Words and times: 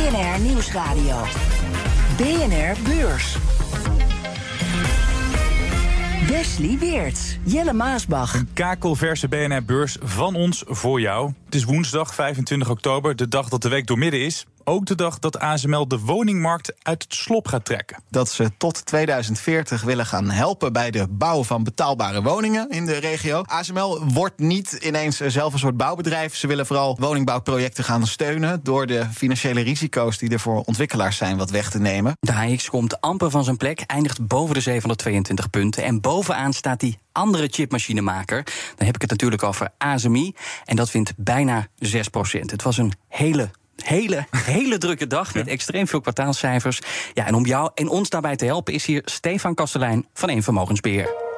BNR 0.00 0.40
Nieuwsradio. 0.40 1.16
BNR 2.16 2.76
Beurs. 2.84 3.36
Wesley 6.28 6.78
Weerts, 6.78 7.38
Jelle 7.44 7.72
Maasbach. 7.72 8.34
Een 8.34 8.48
kakelverse 8.52 9.28
BNR-beurs 9.28 9.96
van 10.02 10.34
ons 10.34 10.64
voor 10.66 11.00
jou. 11.00 11.32
Het 11.44 11.54
is 11.54 11.64
woensdag 11.64 12.14
25 12.14 12.70
oktober, 12.70 13.16
de 13.16 13.28
dag 13.28 13.48
dat 13.48 13.62
de 13.62 13.68
week 13.68 13.86
doormidden 13.86 14.20
is 14.20 14.46
ook 14.64 14.86
de 14.86 14.94
dag 14.94 15.18
dat 15.18 15.38
ASML 15.38 15.88
de 15.88 15.98
woningmarkt 15.98 16.72
uit 16.82 17.02
het 17.02 17.14
slop 17.14 17.48
gaat 17.48 17.64
trekken. 17.64 18.02
Dat 18.10 18.30
ze 18.30 18.50
tot 18.56 18.86
2040 18.86 19.82
willen 19.82 20.06
gaan 20.06 20.30
helpen 20.30 20.72
bij 20.72 20.90
de 20.90 21.06
bouw 21.10 21.44
van 21.44 21.64
betaalbare 21.64 22.22
woningen 22.22 22.70
in 22.70 22.86
de 22.86 22.96
regio. 22.96 23.42
ASML 23.42 24.04
wordt 24.04 24.38
niet 24.38 24.72
ineens 24.72 25.16
zelf 25.16 25.52
een 25.52 25.58
soort 25.58 25.76
bouwbedrijf. 25.76 26.36
Ze 26.36 26.46
willen 26.46 26.66
vooral 26.66 26.96
woningbouwprojecten 27.00 27.84
gaan 27.84 28.06
steunen 28.06 28.60
door 28.62 28.86
de 28.86 29.06
financiële 29.14 29.60
risico's 29.60 30.18
die 30.18 30.30
er 30.30 30.40
voor 30.40 30.62
ontwikkelaars 30.64 31.16
zijn 31.16 31.36
wat 31.36 31.50
weg 31.50 31.70
te 31.70 31.78
nemen. 31.78 32.16
De 32.20 32.32
HX 32.32 32.68
komt 32.68 33.00
amper 33.00 33.30
van 33.30 33.44
zijn 33.44 33.56
plek, 33.56 33.80
eindigt 33.86 34.26
boven 34.26 34.54
de 34.54 34.60
722 34.60 35.50
punten 35.50 35.84
en 35.84 36.00
bovenaan 36.00 36.52
staat 36.52 36.80
die 36.80 36.98
andere 37.12 37.48
chipmachinemaker. 37.50 38.44
Dan 38.76 38.86
heb 38.86 38.94
ik 38.94 39.00
het 39.00 39.10
natuurlijk 39.10 39.42
over 39.42 39.68
ASMI. 39.78 40.34
En 40.64 40.76
dat 40.76 40.90
wint 40.90 41.12
bijna 41.16 41.66
6% 41.78 42.40
Het 42.40 42.62
was 42.62 42.78
een 42.78 42.92
hele 43.08 43.50
hele, 43.84 44.26
hele 44.30 44.78
drukke 44.78 45.06
dag 45.06 45.34
met 45.34 45.46
extreem 45.46 45.86
veel 45.86 46.00
kwartaalcijfers. 46.00 46.80
Ja, 47.14 47.26
en 47.26 47.34
om 47.34 47.46
jou 47.46 47.70
en 47.74 47.88
ons 47.88 48.08
daarbij 48.08 48.36
te 48.36 48.44
helpen 48.44 48.74
is 48.74 48.84
hier 48.86 49.02
Stefan 49.04 49.54
Kastelein 49.54 50.06
van 50.14 50.30
Een 50.30 50.42
Vermogensbeheer. 50.42 51.28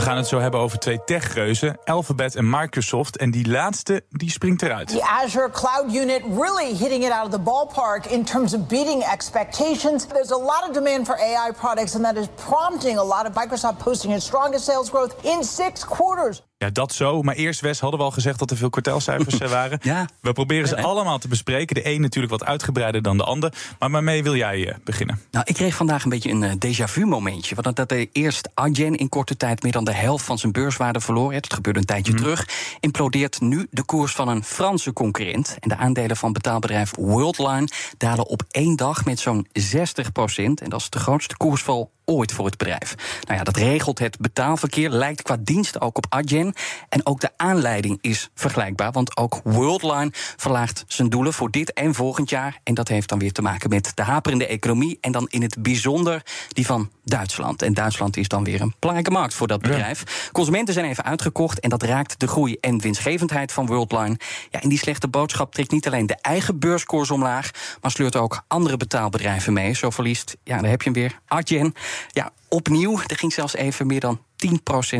We 0.00 0.06
gaan 0.06 0.16
het 0.16 0.26
zo 0.26 0.38
hebben 0.38 0.60
over 0.60 0.78
twee 0.78 1.04
techreuzen, 1.04 1.78
Alphabet 1.84 2.34
en 2.34 2.50
Microsoft. 2.50 3.16
En 3.16 3.30
die 3.30 3.48
laatste, 3.48 4.02
die 4.10 4.30
springt 4.30 4.62
eruit. 4.62 4.88
The 4.88 5.04
Azure 5.04 5.50
Cloud 5.50 5.94
Unit 5.94 6.22
really 6.22 6.76
hitting 6.76 7.04
it 7.04 7.10
out 7.10 7.24
of 7.24 7.30
the 7.30 7.40
ballpark 7.40 8.06
in 8.06 8.24
terms 8.24 8.54
of 8.54 8.66
beating 8.66 9.02
expectations. 9.02 10.06
There's 10.06 10.30
a 10.30 10.38
lot 10.38 10.64
of 10.68 10.72
demand 10.72 11.06
for 11.06 11.18
AI 11.18 11.52
products 11.52 11.94
and 11.94 12.04
that 12.04 12.16
is 12.16 12.26
prompting 12.48 12.98
a 12.98 13.04
lot 13.04 13.26
of 13.26 13.32
Microsoft 13.34 13.78
posting 13.78 14.12
its 14.12 14.24
strongest 14.24 14.64
sales 14.64 14.90
growth 14.90 15.24
in 15.24 15.44
six 15.44 15.84
quarters. 15.84 16.42
Ja, 16.60 16.70
dat 16.70 16.92
zo. 16.92 17.22
Maar 17.22 17.34
eerst, 17.34 17.60
Wes, 17.60 17.80
hadden 17.80 17.98
we 17.98 18.04
al 18.04 18.10
gezegd 18.10 18.38
dat 18.38 18.50
er 18.50 18.56
veel 18.56 18.70
kwartaalcijfers 18.70 19.38
eh, 19.38 19.50
waren. 19.50 19.78
Ja. 19.82 20.08
We 20.20 20.32
proberen 20.32 20.68
ze 20.68 20.82
allemaal 20.82 21.18
te 21.18 21.28
bespreken. 21.28 21.74
De 21.74 21.86
een 21.86 22.00
natuurlijk 22.00 22.32
wat 22.32 22.44
uitgebreider 22.44 23.02
dan 23.02 23.16
de 23.16 23.24
ander. 23.24 23.52
Maar 23.78 23.90
waarmee 23.90 24.22
wil 24.22 24.36
jij 24.36 24.58
uh, 24.58 24.74
beginnen? 24.84 25.20
Nou, 25.30 25.44
ik 25.48 25.54
kreeg 25.54 25.74
vandaag 25.74 26.04
een 26.04 26.10
beetje 26.10 26.30
een 26.30 26.42
uh, 26.42 26.52
déjà 26.52 26.84
vu 26.84 27.04
momentje. 27.04 27.54
Want 27.54 27.76
dat 27.76 27.90
er 27.90 28.06
eerst 28.12 28.48
Adyen 28.54 28.96
in 28.96 29.08
korte 29.08 29.36
tijd 29.36 29.62
meer 29.62 29.72
dan 29.72 29.84
de 29.84 29.92
helft 29.92 30.24
van 30.24 30.38
zijn 30.38 30.52
beurswaarde 30.52 31.00
verloren 31.00 31.32
heeft. 31.32 31.44
Dat 31.44 31.54
gebeurde 31.54 31.78
een 31.78 31.84
tijdje 31.84 32.12
mhm. 32.12 32.22
terug. 32.22 32.48
Implodeert 32.80 33.40
nu 33.40 33.66
de 33.70 33.84
koers 33.84 34.12
van 34.12 34.28
een 34.28 34.44
Franse 34.44 34.92
concurrent. 34.92 35.56
En 35.60 35.68
de 35.68 35.76
aandelen 35.76 36.16
van 36.16 36.32
betaalbedrijf 36.32 36.92
Worldline 36.96 37.68
dalen 37.96 38.26
op 38.26 38.42
één 38.50 38.76
dag 38.76 39.04
met 39.04 39.20
zo'n 39.20 39.46
60 39.52 40.12
procent. 40.12 40.60
En 40.60 40.70
dat 40.70 40.80
is 40.80 40.90
de 40.90 40.98
grootste 40.98 41.36
koersval 41.36 41.90
ooit 42.10 42.32
voor 42.32 42.44
het 42.44 42.56
bedrijf. 42.56 42.94
Nou 43.26 43.38
ja, 43.38 43.44
dat 43.44 43.56
regelt 43.56 43.98
het 43.98 44.18
betaalverkeer, 44.18 44.90
lijkt 44.90 45.22
qua 45.22 45.36
diensten 45.40 45.80
ook 45.80 45.96
op 45.96 46.06
Adyen. 46.08 46.54
En 46.88 47.06
ook 47.06 47.20
de 47.20 47.30
aanleiding 47.36 47.98
is 48.00 48.30
vergelijkbaar, 48.34 48.92
want 48.92 49.16
ook 49.16 49.40
Worldline 49.44 50.10
verlaagt 50.36 50.84
zijn 50.86 51.08
doelen 51.08 51.32
voor 51.32 51.50
dit 51.50 51.72
en 51.72 51.94
volgend 51.94 52.30
jaar. 52.30 52.58
En 52.62 52.74
dat 52.74 52.88
heeft 52.88 53.08
dan 53.08 53.18
weer 53.18 53.32
te 53.32 53.42
maken 53.42 53.70
met 53.70 53.92
de 53.94 54.02
haperende 54.02 54.46
economie 54.46 54.98
en 55.00 55.12
dan 55.12 55.26
in 55.28 55.42
het 55.42 55.62
bijzonder 55.62 56.22
die 56.48 56.66
van 56.66 56.90
Duitsland. 57.04 57.62
En 57.62 57.74
Duitsland 57.74 58.16
is 58.16 58.28
dan 58.28 58.44
weer 58.44 58.60
een 58.60 58.74
belangrijke 58.78 59.18
markt 59.18 59.34
voor 59.34 59.46
dat 59.46 59.60
bedrijf. 59.60 60.28
Consumenten 60.32 60.74
zijn 60.74 60.86
even 60.86 61.04
uitgekocht 61.04 61.60
en 61.60 61.70
dat 61.70 61.82
raakt 61.82 62.20
de 62.20 62.26
groei 62.26 62.56
en 62.60 62.80
winstgevendheid 62.80 63.52
van 63.52 63.66
Worldline. 63.66 64.16
Ja, 64.50 64.60
en 64.60 64.68
die 64.68 64.78
slechte 64.78 65.08
boodschap 65.08 65.54
trekt 65.54 65.70
niet 65.70 65.86
alleen 65.86 66.06
de 66.06 66.16
eigen 66.20 66.58
beurskoers 66.58 67.10
omlaag, 67.10 67.50
maar 67.80 67.90
sleurt 67.90 68.16
ook 68.16 68.44
andere 68.48 68.76
betaalbedrijven 68.76 69.52
mee. 69.52 69.74
Zo 69.74 69.90
verliest, 69.90 70.36
ja, 70.44 70.60
daar 70.60 70.70
heb 70.70 70.82
je 70.82 70.90
hem 70.90 71.00
weer, 71.00 71.18
Adyen. 71.26 71.74
Ja, 72.08 72.30
opnieuw, 72.48 73.00
er 73.06 73.16
ging 73.16 73.32
zelfs 73.32 73.54
even 73.54 73.86
meer 73.86 74.00
dan 74.00 74.18
10% 74.18 74.52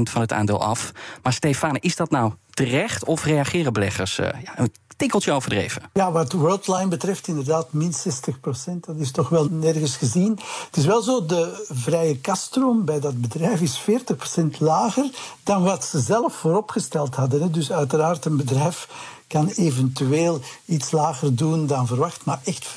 van 0.03 0.21
het 0.21 0.33
aandeel 0.33 0.63
af. 0.63 0.93
Maar 1.23 1.33
Stefane, 1.33 1.79
is 1.81 1.97
dat 1.97 2.11
nou 2.11 2.33
terecht 2.51 3.05
of 3.05 3.25
reageren 3.25 3.73
beleggers 3.73 4.19
uh, 4.19 4.27
ja, 4.45 4.59
een 4.59 4.73
tikkeltje 4.97 5.33
overdreven? 5.33 5.83
Ja, 5.93 6.13
wat 6.13 6.33
Worldline 6.33 6.89
betreft 6.89 7.29
inderdaad 7.29 7.73
min 7.73 7.93
60%. 7.93 7.97
Dat 8.81 8.97
is 8.97 9.11
toch 9.11 9.29
wel 9.29 9.49
nergens 9.51 9.97
gezien. 9.97 10.39
Het 10.67 10.77
is 10.77 10.85
wel 10.87 11.03
zo, 11.03 11.27
de 11.27 11.67
vrije 11.73 12.19
kaststroom 12.19 12.85
bij 12.85 13.01
dat 13.01 13.21
bedrijf 13.21 13.61
is 13.61 13.81
40% 13.81 14.59
lager 14.59 15.11
dan 15.43 15.63
wat 15.63 15.85
ze 15.85 16.01
zelf 16.01 16.35
vooropgesteld 16.35 17.15
hadden. 17.15 17.53
Dus 17.53 17.73
uiteraard 17.73 18.25
een 18.25 18.37
bedrijf 18.37 18.89
kan 19.31 19.49
eventueel 19.49 20.41
iets 20.65 20.91
lager 20.91 21.37
doen 21.37 21.67
dan 21.67 21.87
verwacht, 21.87 22.25
maar 22.25 22.41
echt 22.45 22.67
40% 22.69 22.73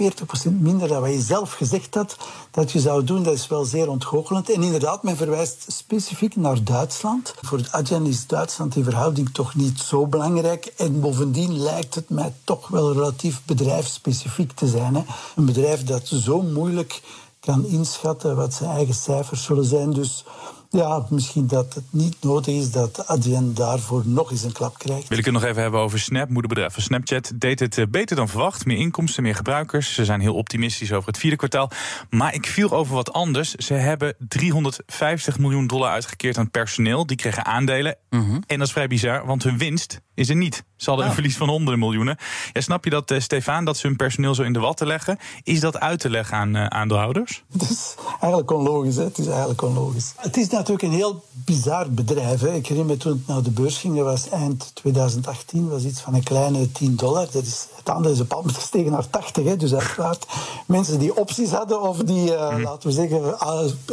minder 0.60 0.88
dan 0.88 1.02
wat 1.02 1.12
je 1.12 1.22
zelf 1.22 1.54
gezegd 1.54 1.96
had 1.96 2.18
dat 2.52 2.72
je 2.72 2.80
zou 2.80 3.04
doen, 3.04 3.24
dat 3.24 3.34
is 3.34 3.48
wel 3.48 3.66
zeer 3.66 3.90
ontgoochelend. 3.90 4.50
En 4.50 4.64
inderdaad, 4.64 5.04
men 5.04 5.18
verwijst 5.18 5.66
specifiek 5.68 6.36
naar 6.36 6.64
Duitsland. 6.64 7.34
Voor 7.42 7.58
het 7.58 7.72
Adyen 7.72 8.06
is 8.06 8.28
Duitsland 8.28 8.76
in 8.76 8.84
verhouding 8.84 9.30
toch 9.34 9.56
niet 9.56 9.80
zo 9.80 10.08
belangrijk. 10.08 10.66
En 10.66 11.00
bovendien 11.00 11.58
lijkt 11.58 11.96
het 11.96 12.10
mij 12.10 12.34
toch 12.44 12.68
wel 12.68 12.94
relatief 12.94 13.42
bedrijfsspecifiek 13.46 14.52
te 14.52 14.68
zijn. 14.68 14.96
Hè. 14.96 15.04
Een 15.36 15.46
bedrijf 15.46 15.84
dat 15.84 16.08
zo 16.08 16.42
moeilijk 16.42 17.02
kan 17.40 17.66
inschatten 17.66 18.36
wat 18.36 18.54
zijn 18.54 18.70
eigen 18.70 18.96
cijfers 18.96 19.44
zullen 19.44 19.66
zijn. 19.66 19.94
Dus 19.94 20.26
ja, 20.74 21.06
misschien 21.10 21.48
dat 21.48 21.74
het 21.74 21.84
niet 21.90 22.16
nodig 22.22 22.56
is 22.56 22.72
dat 22.72 23.08
Adyen 23.08 23.54
daarvoor 23.54 24.02
nog 24.06 24.32
eens 24.32 24.44
een 24.44 24.52
klap 24.52 24.78
krijgt. 24.78 25.08
Wil 25.08 25.18
ik 25.18 25.26
het 25.26 25.34
nog 25.34 25.44
even 25.44 25.62
hebben 25.62 25.80
over 25.80 26.00
Snap. 26.00 26.30
Moederbedrijf 26.30 26.74
van 26.74 26.82
Snapchat 26.82 27.32
deed 27.36 27.60
het 27.60 27.78
eh, 27.78 27.86
beter 27.90 28.16
dan 28.16 28.30
verwacht. 28.30 28.66
Meer 28.66 28.78
inkomsten, 28.78 29.24
meer 29.24 29.36
gebruikers. 29.36 29.94
Ze 29.94 30.06
zijn 30.06 30.22
heel 30.22 30.34
optimistisch 30.34 30.92
over 30.92 31.08
het 31.08 31.18
vierde 31.18 31.36
kwartaal. 31.36 31.72
Maar 32.10 32.34
ik 32.34 32.48
viel 32.48 32.72
over 32.72 32.96
wat 32.96 33.14
anders. 33.14 33.54
Ze 33.54 33.74
hebben 33.74 34.16
350 34.28 35.40
miljoen 35.40 35.68
dollar 35.68 35.92
uitgekeerd 35.92 36.38
aan 36.38 36.52
personeel. 36.52 37.06
Die 37.06 37.18
kregen 37.18 37.46
aandelen. 37.46 37.98
Mhm. 38.10 38.42
En 38.48 38.58
dat 38.58 38.68
is 38.68 38.74
vrij 38.74 38.88
bizar, 38.88 39.26
want 39.26 39.44
hun 39.44 39.58
winst 39.58 40.02
is 40.16 40.30
er 40.30 40.36
niet. 40.36 40.64
Ze 40.76 40.90
hadden 40.90 41.08
een 41.08 41.14
verlies 41.14 41.38
van 41.38 41.50
honderden 41.50 41.80
miljoenen. 41.80 42.18
Ja, 42.54 42.62
snap 42.62 42.84
je 42.84 42.90
dat, 42.90 43.12
uh, 43.12 43.20
Stefan, 43.20 43.66
dat 43.66 43.78
ze 43.78 43.88
hun 43.88 43.96
personeel 43.96 44.36
zo 44.36 44.44
in 44.44 44.54
de 44.54 44.60
watten 44.60 44.88
leggen? 44.88 45.18
Is 45.44 45.60
dat 45.60 45.80
uit 45.80 46.00
te 46.00 46.10
leggen 46.10 46.38
aan 46.38 46.56
uh, 46.56 46.66
aandeelhouders? 46.66 47.44
Het 47.54 47.70
is 47.70 47.96
eigenlijk 48.20 48.52
onlogisch. 48.52 48.96
Hè? 48.96 49.04
Het 49.04 49.18
is 49.18 49.28
eigenlijk 49.28 49.62
onlogisch. 49.62 50.14
Het 50.18 50.38
is 50.38 50.48
natuurlijk 50.70 50.94
een 50.94 51.00
heel 51.00 51.24
bizar 51.32 51.90
bedrijf. 51.90 52.42
Hè? 52.42 52.54
Ik 52.54 52.68
herinner 52.68 52.94
me 52.94 53.02
toen 53.02 53.12
het 53.12 53.28
naar 53.28 53.44
de 53.44 53.52
beurs 53.52 53.78
ging, 53.78 53.96
dat 53.96 54.06
was 54.06 54.30
eind 54.30 54.72
2018, 54.74 55.70
was 55.70 55.84
iets 55.84 56.02
van 56.02 56.14
een 56.14 56.24
kleine 56.24 56.72
10 56.72 56.96
dollar. 56.96 57.28
Dat 57.32 57.44
is, 57.44 57.68
het 57.76 57.90
aandeel 57.90 58.12
is 58.12 58.20
op 58.20 58.44
gestegen 58.46 58.92
naar 58.92 59.10
80. 59.10 59.46
Hè? 59.46 59.58
Dus 59.58 59.74
uiteraard, 59.74 60.26
mensen 60.66 61.00
die 61.00 61.18
opties 61.18 61.52
hadden 61.52 61.82
of 61.82 61.98
die, 61.98 62.32
uh, 62.32 62.56
laten 62.64 62.90
we 62.90 62.92
zeggen, 62.94 63.40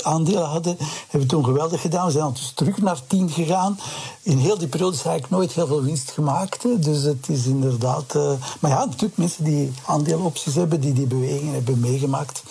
aandelen 0.03 0.47
hadden, 0.47 0.77
hebben 1.09 1.29
toen 1.29 1.45
geweldig 1.45 1.81
gedaan. 1.81 2.07
We 2.07 2.13
zijn 2.13 2.33
dus 2.33 2.53
terug 2.55 2.79
naar 2.79 3.01
10 3.07 3.31
gegaan. 3.31 3.79
In 4.23 4.39
heel 4.39 4.59
die 4.59 4.69
periode 4.69 4.97
is 4.97 5.05
eigenlijk 5.05 5.35
nooit 5.35 5.53
heel 5.53 5.67
veel 5.67 5.83
winst 5.83 6.11
gemaakt. 6.11 6.63
Dus 6.83 7.03
het 7.03 7.29
is 7.29 7.47
inderdaad. 7.47 8.15
Uh, 8.15 8.33
maar 8.61 8.71
ja, 8.71 8.85
natuurlijk 8.85 9.17
mensen 9.17 9.45
die 9.45 9.73
aandeelopties 9.87 10.55
hebben, 10.55 10.81
die 10.81 10.93
die 10.93 11.07
bewegingen 11.07 11.55
hebben 11.55 11.81
meegemaakt. 11.81 12.43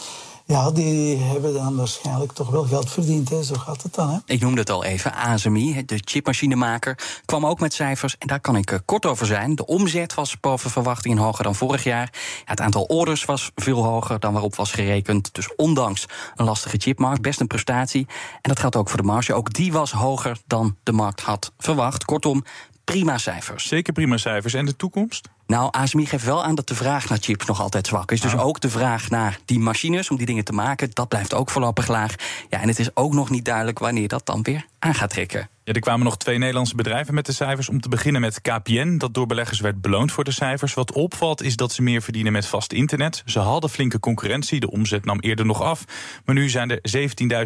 Ja, 0.49 0.71
die 0.71 1.17
hebben 1.17 1.53
dan 1.53 1.75
waarschijnlijk 1.75 2.31
toch 2.31 2.49
wel 2.49 2.63
geld 2.63 2.91
verdiend. 2.91 3.29
Hè. 3.29 3.43
Zo 3.43 3.55
gaat 3.55 3.83
het 3.83 3.95
dan. 3.95 4.09
Hè. 4.09 4.17
Ik 4.25 4.41
noemde 4.41 4.59
het 4.59 4.69
al 4.69 4.83
even. 4.83 5.13
ASMI, 5.13 5.85
de 5.85 6.01
chipmachinemaker, 6.03 6.97
kwam 7.25 7.45
ook 7.45 7.59
met 7.59 7.73
cijfers. 7.73 8.17
En 8.17 8.27
daar 8.27 8.39
kan 8.39 8.55
ik 8.55 8.71
eh, 8.71 8.79
kort 8.85 9.05
over 9.05 9.25
zijn. 9.25 9.55
De 9.55 9.65
omzet 9.65 10.13
was 10.13 10.39
boven 10.39 10.69
verwachting 10.69 11.19
hoger 11.19 11.43
dan 11.43 11.55
vorig 11.55 11.83
jaar. 11.83 12.09
Ja, 12.13 12.41
het 12.45 12.59
aantal 12.59 12.83
orders 12.83 13.25
was 13.25 13.51
veel 13.55 13.83
hoger 13.83 14.19
dan 14.19 14.33
waarop 14.33 14.55
was 14.55 14.71
gerekend. 14.71 15.33
Dus 15.33 15.55
ondanks 15.55 16.05
een 16.35 16.45
lastige 16.45 16.77
chipmarkt, 16.77 17.21
best 17.21 17.39
een 17.39 17.47
prestatie. 17.47 18.07
En 18.33 18.49
dat 18.49 18.59
geldt 18.59 18.75
ook 18.75 18.89
voor 18.89 19.01
de 19.01 19.07
marge. 19.07 19.33
Ook 19.33 19.53
die 19.53 19.71
was 19.71 19.91
hoger 19.91 20.37
dan 20.47 20.77
de 20.83 20.91
markt 20.91 21.21
had 21.21 21.51
verwacht. 21.57 22.05
Kortom, 22.05 22.43
prima 22.91 23.17
cijfers. 23.17 23.67
Zeker 23.67 23.93
prima 23.93 24.17
cijfers. 24.17 24.53
En 24.53 24.65
de 24.65 24.75
toekomst? 24.75 25.29
Nou, 25.47 25.67
ASMI 25.71 26.05
geeft 26.05 26.25
wel 26.25 26.43
aan 26.43 26.55
dat 26.55 26.67
de 26.67 26.75
vraag 26.75 27.09
naar 27.09 27.17
chips 27.21 27.45
nog 27.45 27.61
altijd 27.61 27.87
zwak 27.87 28.11
is. 28.11 28.21
Dus 28.21 28.33
oh. 28.33 28.45
ook 28.45 28.59
de 28.59 28.69
vraag 28.69 29.09
naar 29.09 29.39
die 29.45 29.59
machines 29.59 30.09
om 30.09 30.17
die 30.17 30.25
dingen 30.25 30.43
te 30.43 30.51
maken, 30.51 30.89
dat 30.93 31.07
blijft 31.07 31.33
ook 31.33 31.49
voorlopig 31.49 31.87
laag. 31.87 32.15
Ja, 32.49 32.61
en 32.61 32.67
het 32.67 32.79
is 32.79 32.95
ook 32.95 33.13
nog 33.13 33.29
niet 33.29 33.45
duidelijk 33.45 33.79
wanneer 33.79 34.07
dat 34.07 34.25
dan 34.25 34.41
weer 34.41 34.65
aan 34.79 34.93
gaat 34.93 35.09
trekken. 35.09 35.49
Er 35.69 35.79
kwamen 35.79 36.03
nog 36.03 36.17
twee 36.17 36.37
Nederlandse 36.37 36.75
bedrijven 36.75 37.13
met 37.13 37.25
de 37.25 37.31
cijfers. 37.31 37.69
Om 37.69 37.81
te 37.81 37.89
beginnen 37.89 38.21
met 38.21 38.41
KPN, 38.41 38.97
dat 38.97 39.13
door 39.13 39.25
beleggers 39.25 39.59
werd 39.59 39.81
beloond 39.81 40.11
voor 40.11 40.23
de 40.23 40.31
cijfers. 40.31 40.73
Wat 40.73 40.91
opvalt 40.91 41.41
is 41.41 41.55
dat 41.55 41.71
ze 41.71 41.81
meer 41.81 42.01
verdienen 42.01 42.31
met 42.31 42.45
vast 42.45 42.73
internet. 42.73 43.21
Ze 43.25 43.39
hadden 43.39 43.69
flinke 43.69 43.99
concurrentie, 43.99 44.59
de 44.59 44.71
omzet 44.71 45.05
nam 45.05 45.19
eerder 45.19 45.45
nog 45.45 45.61
af. 45.61 45.83
Maar 46.25 46.35
nu 46.35 46.49
zijn 46.49 46.69
er 46.69 46.79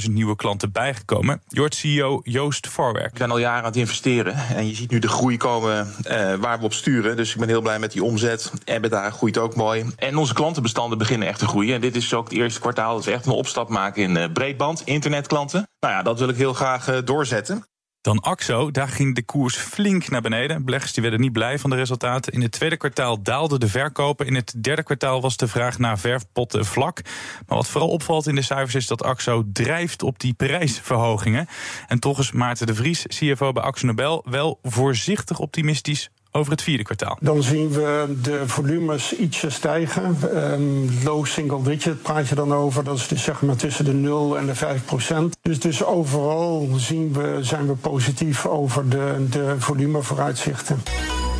17.000 0.05 0.11
nieuwe 0.11 0.35
klanten 0.35 0.71
bijgekomen. 0.71 1.41
Jort 1.47 1.75
CEO 1.75 2.19
Joost 2.23 2.67
Voorwerk. 2.67 3.11
We 3.11 3.17
zijn 3.17 3.31
al 3.31 3.37
jaren 3.37 3.59
aan 3.59 3.65
het 3.65 3.75
investeren 3.75 4.35
en 4.35 4.67
je 4.67 4.75
ziet 4.75 4.91
nu 4.91 4.99
de 4.99 5.07
groei 5.07 5.37
komen 5.37 5.87
uh, 6.07 6.33
waar 6.33 6.59
we 6.59 6.65
op 6.65 6.73
sturen. 6.73 7.15
Dus 7.15 7.33
ik 7.33 7.39
ben 7.39 7.47
heel 7.47 7.61
blij 7.61 7.79
met 7.79 7.91
die 7.91 8.03
omzet. 8.03 8.51
EBITDA 8.65 9.09
groeit 9.09 9.37
ook 9.37 9.55
mooi. 9.55 9.85
En 9.97 10.17
onze 10.17 10.33
klantenbestanden 10.33 10.97
beginnen 10.97 11.27
echt 11.27 11.39
te 11.39 11.47
groeien. 11.47 11.75
En 11.75 11.81
dit 11.81 11.95
is 11.95 12.13
ook 12.13 12.29
het 12.29 12.37
eerste 12.37 12.59
kwartaal 12.59 12.95
dat 12.95 13.05
we 13.05 13.11
echt 13.11 13.25
een 13.25 13.31
opstap 13.31 13.69
maken 13.69 14.03
in 14.03 14.15
uh, 14.15 14.23
breedband, 14.33 14.81
internetklanten. 14.85 15.67
Nou 15.79 15.93
ja, 15.93 16.01
dat 16.01 16.19
wil 16.19 16.29
ik 16.29 16.35
heel 16.35 16.53
graag 16.53 16.89
uh, 16.89 16.97
doorzetten. 17.03 17.63
Dan 18.03 18.19
AXO, 18.19 18.71
daar 18.71 18.87
ging 18.87 19.15
de 19.15 19.23
koers 19.23 19.55
flink 19.55 20.09
naar 20.09 20.21
beneden. 20.21 20.65
Beleggers 20.65 20.93
die 20.93 21.01
werden 21.01 21.21
niet 21.21 21.31
blij 21.31 21.59
van 21.59 21.69
de 21.69 21.75
resultaten. 21.75 22.33
In 22.33 22.41
het 22.41 22.51
tweede 22.51 22.77
kwartaal 22.77 23.21
daalden 23.21 23.59
de 23.59 23.67
verkopen. 23.67 24.25
In 24.25 24.35
het 24.35 24.53
derde 24.63 24.83
kwartaal 24.83 25.21
was 25.21 25.37
de 25.37 25.47
vraag 25.47 25.79
naar 25.79 25.99
verfpotten 25.99 26.65
vlak. 26.65 27.01
Maar 27.47 27.57
wat 27.57 27.67
vooral 27.67 27.89
opvalt 27.89 28.27
in 28.27 28.35
de 28.35 28.41
cijfers 28.41 28.75
is 28.75 28.87
dat 28.87 29.03
AXO 29.03 29.43
drijft 29.53 30.03
op 30.03 30.19
die 30.19 30.33
prijsverhogingen. 30.33 31.47
En 31.87 31.99
toch 31.99 32.19
is 32.19 32.31
Maarten 32.31 32.67
de 32.67 32.75
Vries, 32.75 33.05
CFO 33.07 33.51
bij 33.51 33.63
AXO 33.63 33.85
Nobel, 33.85 34.25
wel 34.29 34.59
voorzichtig 34.63 35.39
optimistisch 35.39 36.09
over 36.35 36.51
het 36.51 36.61
vierde 36.61 36.83
kwartaal. 36.83 37.17
Dan 37.21 37.43
zien 37.43 37.69
we 37.69 38.15
de 38.21 38.43
volumes 38.45 39.15
ietsje 39.15 39.49
stijgen. 39.49 40.17
Um, 40.53 40.89
low 41.03 41.25
single 41.25 41.61
digit 41.61 42.01
praat 42.01 42.27
je 42.27 42.35
dan 42.35 42.53
over. 42.53 42.83
Dat 42.83 42.97
is 42.97 43.07
dus 43.07 43.23
zeg 43.23 43.41
maar 43.41 43.55
tussen 43.55 43.85
de 43.85 43.93
0 43.93 44.37
en 44.37 44.45
de 44.45 44.55
5 44.55 44.85
procent. 44.85 45.37
Dus, 45.41 45.59
dus 45.59 45.83
overal 45.83 46.69
zien 46.75 47.13
we, 47.13 47.37
zijn 47.41 47.67
we 47.67 47.73
positief 47.73 48.45
over 48.45 48.89
de, 48.89 49.25
de 49.29 49.55
volumevooruitzichten. 49.57 50.81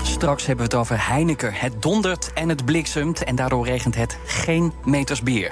Straks 0.04 0.46
hebben 0.46 0.66
we 0.66 0.72
het 0.72 0.82
over 0.82 1.08
Heineken. 1.08 1.54
Het 1.54 1.82
dondert 1.82 2.34
en 2.34 2.50
het 2.50 2.66
bliksemt 2.66 3.24
en 3.24 3.36
daardoor 3.36 3.66
regent 3.66 3.96
het 3.96 4.18
geen 4.26 4.74
meters 4.84 5.22
bier 5.22 5.52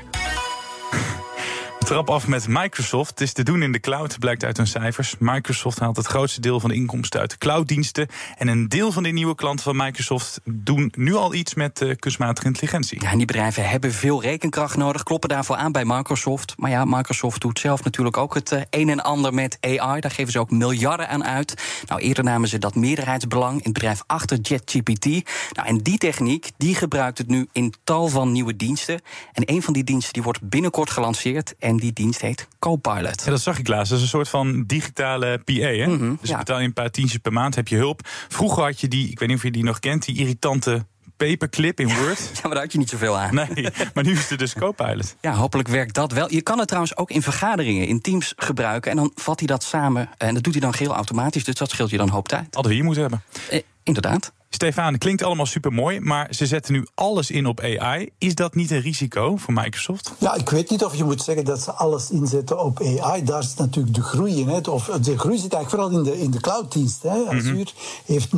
trap 1.91 2.09
af 2.09 2.27
met 2.27 2.47
Microsoft. 2.47 3.09
Het 3.09 3.21
is 3.21 3.33
te 3.33 3.43
doen 3.43 3.61
in 3.61 3.71
de 3.71 3.79
cloud, 3.79 4.19
blijkt 4.19 4.43
uit 4.43 4.57
hun 4.57 4.67
cijfers. 4.67 5.15
Microsoft 5.19 5.79
haalt 5.79 5.97
het 5.97 6.05
grootste 6.05 6.41
deel 6.41 6.59
van 6.59 6.69
de 6.69 6.75
inkomsten 6.75 7.19
uit 7.19 7.29
de 7.29 7.37
clouddiensten. 7.37 8.07
En 8.37 8.47
een 8.47 8.69
deel 8.69 8.91
van 8.91 9.03
de 9.03 9.09
nieuwe 9.09 9.35
klanten 9.35 9.63
van 9.63 9.75
Microsoft 9.75 10.39
doen 10.43 10.93
nu 10.97 11.13
al 11.13 11.33
iets 11.33 11.53
met 11.53 11.81
uh, 11.81 11.95
kunstmatige 11.99 12.47
intelligentie. 12.47 13.01
Ja, 13.01 13.15
die 13.15 13.25
bedrijven 13.25 13.69
hebben 13.69 13.91
veel 13.91 14.21
rekenkracht 14.21 14.77
nodig, 14.77 15.03
kloppen 15.03 15.29
daarvoor 15.29 15.55
aan 15.55 15.71
bij 15.71 15.85
Microsoft. 15.85 16.53
Maar 16.57 16.69
ja, 16.69 16.85
Microsoft 16.85 17.41
doet 17.41 17.59
zelf 17.59 17.83
natuurlijk 17.83 18.17
ook 18.17 18.33
het 18.33 18.51
uh, 18.51 18.61
een 18.69 18.89
en 18.89 19.03
ander 19.03 19.33
met 19.33 19.57
AI. 19.61 20.01
Daar 20.01 20.11
geven 20.11 20.31
ze 20.31 20.39
ook 20.39 20.51
miljarden 20.51 21.09
aan 21.09 21.23
uit. 21.23 21.63
Nou, 21.87 22.01
eerder 22.01 22.23
namen 22.23 22.49
ze 22.49 22.57
dat 22.57 22.75
meerderheidsbelang 22.75 23.51
in 23.51 23.63
het 23.63 23.73
bedrijf 23.73 24.03
achter 24.07 24.39
JetGPT. 24.39 25.05
Nou, 25.51 25.67
en 25.67 25.77
die 25.77 25.97
techniek 25.97 26.51
die 26.57 26.75
gebruikt 26.75 27.17
het 27.17 27.27
nu 27.27 27.47
in 27.51 27.73
tal 27.83 28.07
van 28.07 28.31
nieuwe 28.31 28.55
diensten. 28.55 29.01
En 29.33 29.43
een 29.45 29.61
van 29.61 29.73
die 29.73 29.83
diensten 29.83 30.13
die 30.13 30.23
wordt 30.23 30.49
binnenkort 30.49 30.89
gelanceerd. 30.89 31.55
En 31.59 31.80
die 31.81 31.93
dienst 31.93 32.21
heet 32.21 32.47
Copilot. 32.59 33.21
Ja, 33.25 33.31
dat 33.31 33.41
zag 33.41 33.59
ik 33.59 33.67
laatst. 33.67 33.89
Dat 33.89 33.97
is 33.97 34.03
een 34.03 34.09
soort 34.09 34.29
van 34.29 34.63
digitale 34.67 35.37
PA. 35.37 35.51
Hè? 35.53 35.87
Mm 35.87 35.97
-hmm, 35.97 36.17
dus 36.21 36.29
ja. 36.29 36.37
betaal 36.37 36.59
je 36.59 36.65
een 36.65 36.73
paar 36.73 36.91
tientjes 36.91 37.19
per 37.19 37.33
maand, 37.33 37.55
heb 37.55 37.67
je 37.67 37.75
hulp. 37.75 38.01
Vroeger 38.27 38.63
had 38.63 38.79
je 38.79 38.87
die, 38.87 39.09
ik 39.09 39.19
weet 39.19 39.27
niet 39.27 39.37
of 39.37 39.43
je 39.43 39.51
die 39.51 39.63
nog 39.63 39.79
kent, 39.79 40.05
die 40.05 40.17
irritante 40.17 40.85
paperclip 41.17 41.79
in 41.79 41.87
Word. 41.87 42.19
Ja, 42.33 42.41
maar 42.41 42.51
daar 42.51 42.61
had 42.61 42.71
je 42.71 42.77
niet 42.77 42.89
zoveel 42.89 43.17
aan. 43.17 43.35
Nee, 43.35 43.67
maar 43.93 44.03
nu 44.03 44.11
is 44.11 44.29
het 44.29 44.39
dus 44.39 44.53
Copilot. 44.53 45.15
Ja, 45.21 45.33
hopelijk 45.33 45.69
werkt 45.69 45.93
dat 45.93 46.11
wel. 46.11 46.31
Je 46.31 46.41
kan 46.41 46.57
het 46.57 46.67
trouwens 46.67 46.97
ook 46.97 47.09
in 47.11 47.21
vergaderingen, 47.21 47.87
in 47.87 48.01
Teams 48.01 48.33
gebruiken. 48.35 48.91
En 48.91 48.97
dan 48.97 49.11
vat 49.15 49.39
hij 49.39 49.47
dat 49.47 49.63
samen. 49.63 50.09
En 50.17 50.33
dat 50.33 50.43
doet 50.43 50.53
hij 50.53 50.61
dan 50.61 50.73
geheel 50.73 50.93
automatisch. 50.93 51.43
Dus 51.43 51.55
dat 51.55 51.69
scheelt 51.69 51.89
je 51.89 51.97
dan 51.97 52.09
hoop 52.09 52.27
tijd. 52.27 52.47
Hadden 52.51 52.67
we 52.71 52.73
hier 52.73 52.83
moeten 52.83 53.01
hebben. 53.01 53.23
Eh, 53.49 53.61
inderdaad. 53.83 54.31
Stefan, 54.53 54.93
het 54.93 54.97
klinkt 54.97 55.23
allemaal 55.23 55.45
super 55.45 55.73
mooi, 55.73 55.99
maar 55.99 56.27
ze 56.33 56.45
zetten 56.45 56.73
nu 56.73 56.87
alles 56.95 57.31
in 57.31 57.45
op 57.45 57.59
AI. 57.61 58.09
Is 58.17 58.35
dat 58.35 58.55
niet 58.55 58.71
een 58.71 58.81
risico 58.81 59.37
voor 59.37 59.53
Microsoft? 59.53 60.11
Ja, 60.17 60.35
ik 60.35 60.49
weet 60.49 60.69
niet 60.69 60.83
of 60.83 60.95
je 60.95 61.03
moet 61.03 61.23
zeggen 61.23 61.45
dat 61.45 61.61
ze 61.61 61.71
alles 61.71 62.09
inzetten 62.09 62.63
op 62.63 62.81
AI. 62.81 63.23
Daar 63.23 63.43
zit 63.43 63.57
natuurlijk 63.57 63.95
de 63.95 64.01
groei 64.01 64.39
in. 64.39 64.47
Hè. 64.47 64.59
Of 64.69 64.85
de 64.85 65.17
groei 65.17 65.37
zit 65.37 65.53
eigenlijk 65.53 65.69
vooral 65.69 65.89
in 65.89 66.03
de, 66.03 66.21
in 66.21 66.31
de 66.31 66.39
clouddienst. 66.39 67.03
Hè. 67.03 67.09
Azure 67.09 67.51
mm 67.51 67.65
-hmm. 68.05 68.15
heeft 68.15 68.29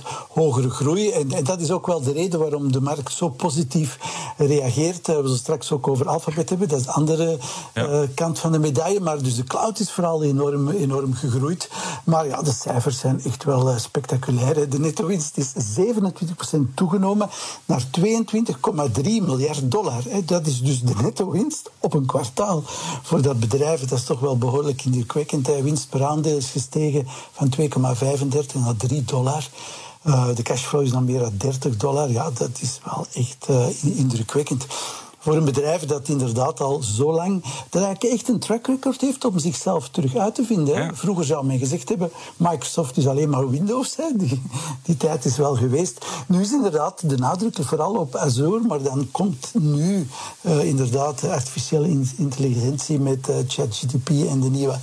29% 0.00 0.06
hogere 0.28 0.70
groei. 0.70 1.10
En, 1.10 1.32
en, 1.32 1.44
dat 1.44 1.60
is 1.60 1.70
ook 1.70 1.86
wel 1.86 2.02
de 2.02 2.12
reden 2.12 2.40
waarom 2.40 2.72
de 2.72 2.80
markt 2.80 3.12
zo 3.12 3.28
positief 3.28 3.98
reageert. 4.36 5.06
We 5.06 5.12
zullen 5.12 5.36
straks 5.36 5.72
ook 5.72 5.88
over 5.88 6.08
Alphabet 6.08 6.48
hebben. 6.48 6.68
Dat 6.68 6.78
is 6.78 6.86
de 6.86 6.92
andere 6.92 7.38
ja. 7.74 7.88
uh, 7.88 8.00
kant 8.14 8.38
van 8.38 8.52
de 8.52 8.58
medaille. 8.58 9.00
Maar 9.00 9.22
dus 9.22 9.36
de 9.36 9.44
cloud 9.44 9.78
is 9.78 9.92
vooral 9.92 10.24
enorm, 10.24 10.68
enorm 10.68 11.14
gegroeid. 11.14 11.70
Maar 12.04 12.26
ja, 12.26 12.42
de 12.42 12.52
cijfers 12.52 12.98
zijn 12.98 13.22
echt 13.24 13.44
wel 13.44 13.70
uh, 13.70 13.78
spectaculair. 13.78 14.70
De 14.70 14.82
netto-winst 14.84 15.36
is 15.36 15.52
27% 15.54 16.74
toegenomen 16.74 17.30
naar 17.64 17.84
22,3 18.00 19.02
miljard 19.02 19.70
dollar. 19.70 20.02
Dat 20.24 20.46
is 20.46 20.62
dus 20.62 20.80
de 20.80 20.94
netto-winst 21.02 21.70
op 21.78 21.94
een 21.94 22.06
kwartaal 22.06 22.62
voor 23.02 23.22
dat 23.22 23.40
bedrijf. 23.40 23.80
Dat 23.80 23.98
is 23.98 24.04
toch 24.04 24.20
wel 24.20 24.38
behoorlijk 24.38 24.84
indrukwekkend. 24.84 25.46
De 25.46 25.62
winst 25.62 25.88
per 25.88 26.04
aandeel 26.04 26.36
is 26.36 26.50
gestegen 26.50 27.06
van 27.32 27.52
2,35 27.60 27.66
naar 28.54 28.76
3 28.76 29.04
dollar. 29.04 29.48
Uh, 30.06 30.34
de 30.34 30.42
cashflow 30.42 30.82
is 30.82 30.90
dan 30.90 31.04
meer 31.04 31.20
dan 31.20 31.32
30 31.36 31.76
dollar. 31.76 32.10
Ja, 32.10 32.30
dat 32.30 32.60
is 32.60 32.80
wel 32.84 33.06
echt 33.12 33.46
uh, 33.50 33.98
indrukwekkend 33.98 34.66
voor 35.24 35.36
een 35.36 35.44
bedrijf 35.44 35.86
dat 35.86 36.08
inderdaad 36.08 36.60
al 36.60 36.82
zo 36.82 37.12
lang, 37.12 37.42
dat 37.70 37.82
eigenlijk 37.82 38.14
echt 38.14 38.28
een 38.28 38.38
track 38.38 38.66
record 38.66 39.00
heeft 39.00 39.24
om 39.24 39.38
zichzelf 39.38 39.88
terug 39.88 40.16
uit 40.16 40.34
te 40.34 40.44
vinden. 40.44 40.74
Ja. 40.74 40.94
Vroeger 40.94 41.24
zou 41.24 41.46
men 41.46 41.58
gezegd 41.58 41.88
hebben, 41.88 42.10
Microsoft 42.36 42.96
is 42.96 43.06
alleen 43.06 43.28
maar 43.28 43.50
Windows. 43.50 43.96
Hè. 43.96 44.04
Die, 44.14 44.42
die 44.82 44.96
tijd 44.96 45.24
is 45.24 45.36
wel 45.36 45.54
geweest. 45.54 46.06
Nu 46.26 46.40
is 46.40 46.52
inderdaad 46.52 47.10
de 47.10 47.16
nadruk 47.16 47.56
vooral 47.60 47.94
op 47.94 48.16
Azure, 48.16 48.60
maar 48.66 48.82
dan 48.82 49.08
komt 49.10 49.50
nu 49.52 50.06
uh, 50.40 50.64
inderdaad 50.64 51.24
artificiële 51.24 52.00
intelligentie 52.16 52.98
met 53.00 53.28
uh, 53.28 53.36
ChatGPT 53.46 54.08
en 54.08 54.40
de 54.40 54.50
nieuwe 54.50 54.76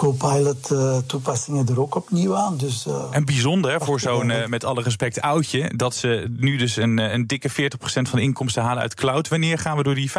Copilot-toepassingen 0.00 1.68
er 1.68 1.80
ook 1.80 1.94
opnieuw 1.94 2.36
aan. 2.36 2.56
Dus, 2.56 2.86
uh, 2.86 2.94
en 3.10 3.24
bijzonder 3.24 3.70
hè, 3.70 3.80
voor 3.80 4.00
zo'n, 4.00 4.28
uh, 4.28 4.46
met 4.46 4.64
alle 4.64 4.82
respect, 4.82 5.20
oudje... 5.20 5.72
dat 5.76 5.94
ze 5.94 6.34
nu 6.36 6.56
dus 6.56 6.76
een, 6.76 6.98
een 6.98 7.26
dikke 7.26 7.50
40% 7.50 7.52
van 7.82 8.18
de 8.18 8.22
inkomsten 8.22 8.62
halen 8.62 8.82
uit 8.82 8.94
cloud. 8.94 9.28
Wanneer 9.28 9.58
gaan 9.58 9.76
we 9.76 9.82
door 9.82 9.94
die 9.94 10.10
50%? 10.10 10.12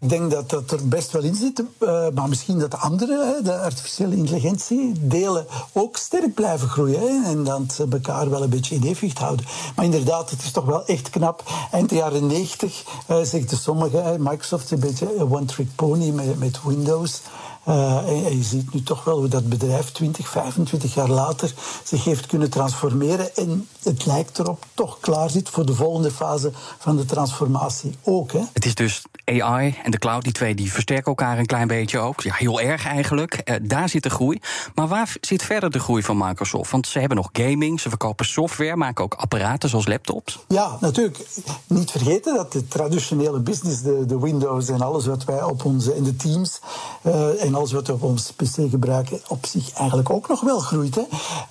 Ik 0.00 0.08
denk 0.08 0.30
dat 0.30 0.50
dat 0.50 0.70
er 0.70 0.88
best 0.88 1.10
wel 1.10 1.22
in 1.22 1.34
zit. 1.34 1.64
Uh, 1.80 2.06
maar 2.14 2.28
misschien 2.28 2.58
dat 2.58 2.70
de 2.70 2.76
andere, 2.76 3.40
de 3.42 3.58
artificiële 3.58 4.16
intelligentie, 4.16 4.92
delen 5.00 5.46
ook 5.72 5.96
sterk 5.96 6.34
blijven 6.34 6.68
groeien. 6.68 7.00
Hè, 7.00 7.30
en 7.30 7.44
dat 7.44 7.72
ze 7.72 7.86
elkaar 7.90 8.30
wel 8.30 8.42
een 8.42 8.50
beetje 8.50 8.74
in 8.74 8.82
evenwicht 8.82 9.18
houden. 9.18 9.46
Maar 9.76 9.84
inderdaad, 9.84 10.30
het 10.30 10.42
is 10.42 10.50
toch 10.50 10.64
wel 10.64 10.86
echt 10.86 11.10
knap. 11.10 11.42
Eind 11.72 11.88
de 11.88 11.94
jaren 11.94 12.26
90 12.26 12.84
zegt 13.22 13.50
de 13.50 13.56
sommigen, 13.56 14.22
Microsoft 14.22 14.64
is 14.64 14.70
een 14.70 14.80
beetje 14.80 15.16
een 15.16 15.30
one-trick 15.30 15.74
pony 15.74 16.10
met, 16.10 16.38
met 16.38 16.62
Windows... 16.64 17.20
Uh, 17.68 17.96
en, 17.96 18.24
en, 18.24 18.36
je 18.36 18.42
ziet 18.42 18.74
nu 18.74 18.82
toch 18.82 19.04
wel 19.04 19.18
hoe 19.18 19.28
dat 19.28 19.48
bedrijf 19.48 19.90
20, 19.90 20.28
25 20.28 20.94
jaar 20.94 21.08
later 21.08 21.54
zich 21.84 22.04
heeft 22.04 22.26
kunnen 22.26 22.50
transformeren. 22.50 23.36
En 23.36 23.68
het 23.82 24.06
lijkt 24.06 24.38
erop 24.38 24.64
toch 24.74 25.00
klaar 25.00 25.30
zit 25.30 25.48
voor 25.48 25.66
de 25.66 25.74
volgende 25.74 26.10
fase 26.10 26.52
van 26.78 26.96
de 26.96 27.04
transformatie 27.04 27.94
ook. 28.02 28.32
Hè. 28.32 28.40
Het 28.52 28.64
is 28.64 28.74
dus 28.74 29.02
AI 29.24 29.78
en 29.82 29.90
de 29.90 29.98
cloud, 29.98 30.22
die 30.22 30.32
twee 30.32 30.54
die 30.54 30.72
versterken 30.72 31.06
elkaar 31.06 31.38
een 31.38 31.46
klein 31.46 31.66
beetje 31.66 31.98
ook. 31.98 32.20
Ja, 32.20 32.34
heel 32.34 32.60
erg 32.60 32.86
eigenlijk. 32.86 33.40
Uh, 33.44 33.56
daar 33.62 33.88
zit 33.88 34.02
de 34.02 34.10
groei. 34.10 34.40
Maar 34.74 34.88
waar 34.88 35.16
zit 35.20 35.42
verder 35.42 35.70
de 35.70 35.78
groei 35.78 36.02
van 36.02 36.18
Microsoft? 36.18 36.70
Want 36.70 36.86
ze 36.86 36.98
hebben 36.98 37.16
nog 37.16 37.28
gaming, 37.32 37.80
ze 37.80 37.88
verkopen 37.88 38.26
software, 38.26 38.76
maken 38.76 39.04
ook 39.04 39.14
apparaten 39.14 39.68
zoals 39.68 39.86
laptops. 39.86 40.44
Ja, 40.48 40.76
natuurlijk. 40.80 41.26
Niet 41.66 41.90
vergeten 41.90 42.34
dat 42.34 42.52
de 42.52 42.68
traditionele 42.68 43.40
business, 43.40 43.82
de, 43.82 44.06
de 44.06 44.18
Windows 44.18 44.68
en 44.68 44.80
alles 44.80 45.06
wat 45.06 45.24
wij 45.24 45.42
op 45.42 45.64
onze, 45.64 45.96
in 45.96 46.02
de 46.02 46.16
Teams 46.16 46.60
uh, 47.02 47.44
en 47.50 47.56
alles 47.56 47.72
wat 47.72 47.86
we 47.86 47.92
op 47.92 48.02
ons 48.02 48.32
PC 48.36 48.70
gebruiken, 48.70 49.20
op 49.28 49.46
zich 49.46 49.72
eigenlijk 49.72 50.10
ook 50.10 50.28
nog 50.28 50.40
wel 50.40 50.58
groeit. 50.58 50.94
Hè. 50.94 51.02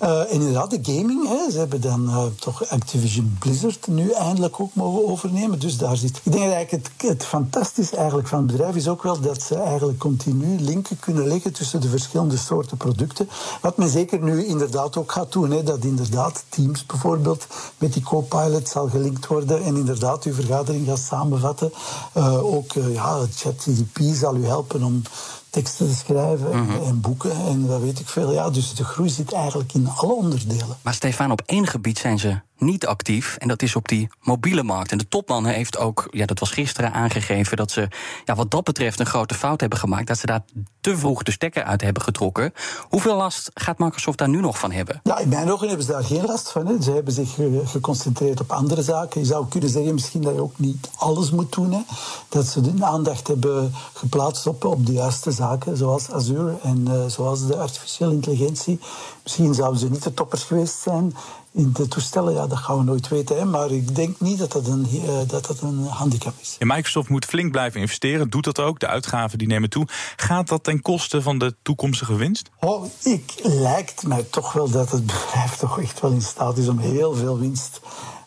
En 0.06 0.28
inderdaad, 0.30 0.70
de 0.70 0.78
gaming, 0.82 1.28
hè, 1.28 1.50
ze 1.50 1.58
hebben 1.58 1.80
dan 1.80 2.08
uh, 2.08 2.24
toch 2.38 2.68
Activision 2.68 3.36
Blizzard 3.38 3.86
nu 3.86 4.10
eindelijk 4.10 4.60
ook 4.60 4.74
mogen 4.74 5.08
overnemen. 5.08 5.58
Dus 5.58 5.78
daar 5.78 5.96
zit. 5.96 6.20
Ik 6.24 6.32
denk 6.32 6.52
eigenlijk 6.52 6.70
het, 6.70 7.10
het 7.10 7.24
fantastisch 7.24 7.94
eigenlijk 7.94 8.28
van 8.28 8.38
het 8.38 8.46
bedrijf 8.46 8.76
is 8.76 8.88
ook 8.88 9.02
wel 9.02 9.20
dat 9.20 9.42
ze 9.42 9.54
eigenlijk 9.54 9.98
continu 9.98 10.60
linken 10.60 10.98
kunnen 10.98 11.26
leggen 11.26 11.52
tussen 11.52 11.80
de 11.80 11.88
verschillende 11.88 12.36
soorten 12.36 12.76
producten. 12.76 13.28
Wat 13.60 13.76
men 13.76 13.88
zeker 13.88 14.22
nu 14.22 14.46
inderdaad 14.46 14.96
ook 14.96 15.12
gaat 15.12 15.32
doen. 15.32 15.50
Hè, 15.50 15.62
dat 15.62 15.84
inderdaad 15.84 16.44
Teams 16.48 16.86
bijvoorbeeld 16.86 17.46
met 17.78 17.92
die 17.92 18.02
Copilot 18.02 18.68
zal 18.68 18.88
gelinkt 18.88 19.26
worden 19.26 19.62
en 19.62 19.76
inderdaad 19.76 20.24
uw 20.24 20.34
vergadering 20.34 20.86
gaat 20.86 20.98
samenvatten. 20.98 21.72
Uh, 22.16 22.44
ook 22.54 22.72
ja, 22.72 23.18
ChatGPT 23.34 24.16
zal 24.16 24.36
u 24.36 24.46
helpen 24.46 24.82
om 24.82 25.02
teksten 25.50 25.88
te 25.88 25.94
schrijven 25.94 26.52
en, 26.52 26.58
mm-hmm. 26.58 26.82
en, 26.82 27.00
boeken 27.00 27.46
en 27.46 27.66
dat 27.66 27.80
weet 27.80 28.00
ik 28.00 28.08
veel. 28.08 28.32
Ja, 28.32 28.50
dus 28.50 28.74
de 28.74 28.84
groei 28.84 29.08
zit 29.08 29.32
eigenlijk 29.32 29.72
in 29.72 29.88
alle 29.88 30.12
onderdelen. 30.12 30.76
Maar 30.82 30.94
Stefan, 30.94 31.30
op 31.30 31.42
één 31.46 31.66
gebied 31.66 31.98
zijn 31.98 32.18
ze 32.18 32.40
niet 32.60 32.86
actief. 32.86 33.36
En 33.36 33.48
dat 33.48 33.62
is 33.62 33.76
op 33.76 33.88
die 33.88 34.08
mobiele 34.22 34.62
markt. 34.62 34.92
En 34.92 34.98
de 34.98 35.08
topman 35.08 35.46
heeft 35.46 35.78
ook, 35.78 36.06
ja, 36.10 36.26
dat 36.26 36.38
was 36.38 36.50
gisteren 36.50 36.92
aangegeven, 36.92 37.56
dat 37.56 37.70
ze 37.70 37.88
ja, 38.24 38.34
wat 38.34 38.50
dat 38.50 38.64
betreft 38.64 39.00
een 39.00 39.06
grote 39.06 39.34
fout 39.34 39.60
hebben 39.60 39.78
gemaakt. 39.78 40.06
Dat 40.06 40.18
ze 40.18 40.26
daar 40.26 40.42
te 40.80 40.98
vroeg 40.98 41.22
de 41.22 41.30
stekker 41.30 41.62
uit 41.62 41.80
hebben 41.80 42.02
getrokken. 42.02 42.52
Hoeveel 42.88 43.16
last 43.16 43.50
gaat 43.54 43.78
Microsoft 43.78 44.18
daar 44.18 44.28
nu 44.28 44.40
nog 44.40 44.58
van 44.58 44.72
hebben? 44.72 45.00
Ja, 45.02 45.18
in 45.18 45.28
mijn 45.28 45.50
ogen 45.50 45.68
hebben 45.68 45.86
ze 45.86 45.92
daar 45.92 46.04
geen 46.04 46.24
last 46.24 46.50
van. 46.50 46.66
Hè. 46.66 46.82
Ze 46.82 46.90
hebben 46.90 47.12
zich 47.12 47.38
eh, 47.38 47.46
geconcentreerd 47.64 48.40
op 48.40 48.52
andere 48.52 48.82
zaken. 48.82 49.20
Je 49.20 49.26
zou 49.26 49.48
kunnen 49.48 49.70
zeggen 49.70 49.94
misschien 49.94 50.22
dat 50.22 50.34
je 50.34 50.40
ook 50.40 50.58
niet 50.58 50.90
alles 50.96 51.30
moet 51.30 51.52
doen. 51.52 51.72
Hè. 51.72 51.80
Dat 52.28 52.46
ze 52.46 52.60
de 52.60 52.84
aandacht 52.84 53.26
hebben 53.26 53.72
geplaatst 53.92 54.46
op, 54.46 54.86
de 54.86 54.92
juiste 54.92 55.30
zaken, 55.30 55.76
zoals 55.76 56.10
Azure 56.10 56.56
en 56.62 56.84
uh, 56.88 57.06
zoals 57.06 57.46
de 57.46 57.56
artificiële 57.56 58.12
intelligentie. 58.12 58.80
Misschien 59.22 59.54
zouden 59.54 59.80
ze 59.80 59.90
niet 59.90 60.02
de 60.02 60.14
toppers 60.14 60.42
geweest 60.42 60.80
zijn 60.80 61.14
in 61.52 61.72
de 61.72 61.88
toestellen, 61.88 62.32
ja, 62.32 62.46
dat 62.46 62.58
gaan 62.58 62.78
we 62.78 62.84
nooit 62.84 63.08
weten. 63.08 63.36
Hè. 63.36 63.44
Maar 63.44 63.70
ik 63.70 63.94
denk 63.94 64.20
niet 64.20 64.38
dat 64.38 64.52
dat 64.52 64.66
een, 64.66 64.86
uh, 64.92 65.18
dat 65.26 65.46
dat 65.46 65.60
een 65.60 65.84
handicap 65.84 66.34
is. 66.40 66.56
En 66.58 66.66
Microsoft 66.66 67.08
moet 67.08 67.24
flink 67.24 67.52
blijven 67.52 67.80
investeren, 67.80 68.30
doet 68.30 68.44
dat 68.44 68.58
ook. 68.58 68.80
De 68.80 68.86
uitgaven 68.86 69.38
die 69.38 69.46
nemen 69.46 69.70
toe. 69.70 69.86
Gaat 70.16 70.48
dat 70.48 70.64
ten 70.64 70.82
koste 70.82 71.22
van 71.22 71.38
de 71.38 71.54
toekomstige 71.62 72.14
winst? 72.14 72.50
Oh, 72.60 72.84
ik 73.02 73.32
lijkt 73.42 74.06
mij 74.06 74.22
toch 74.30 74.52
wel 74.52 74.70
dat 74.70 74.90
het 74.90 75.06
bedrijf 75.06 75.56
toch 75.56 75.80
echt 75.80 76.00
wel 76.00 76.10
in 76.10 76.22
staat 76.22 76.56
is 76.56 76.68
om 76.68 76.78
heel 76.78 77.14
veel 77.14 77.38
winst 77.38 77.80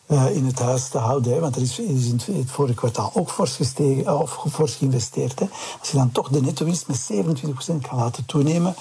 uh, 0.08 0.36
in 0.36 0.44
het 0.44 0.58
huis 0.58 0.88
te 0.88 0.98
houden. 0.98 1.32
Hè. 1.32 1.40
Want 1.40 1.56
er 1.56 1.62
is, 1.62 1.78
is 1.78 2.06
in 2.06 2.20
het 2.38 2.50
vorige 2.50 2.74
kwartaal 2.74 3.10
ook 3.14 3.30
fors, 3.30 3.56
gestegen, 3.56 4.20
of 4.20 4.44
fors 4.52 4.74
geïnvesteerd. 4.74 5.38
Hè. 5.38 5.46
Als 5.80 5.90
je 5.90 5.96
dan 5.96 6.12
toch 6.12 6.28
de 6.28 6.40
netto-winst 6.40 6.86
met 6.86 7.10
27% 7.12 7.88
kan 7.88 7.98
laten 7.98 8.26
toenemen. 8.26 8.74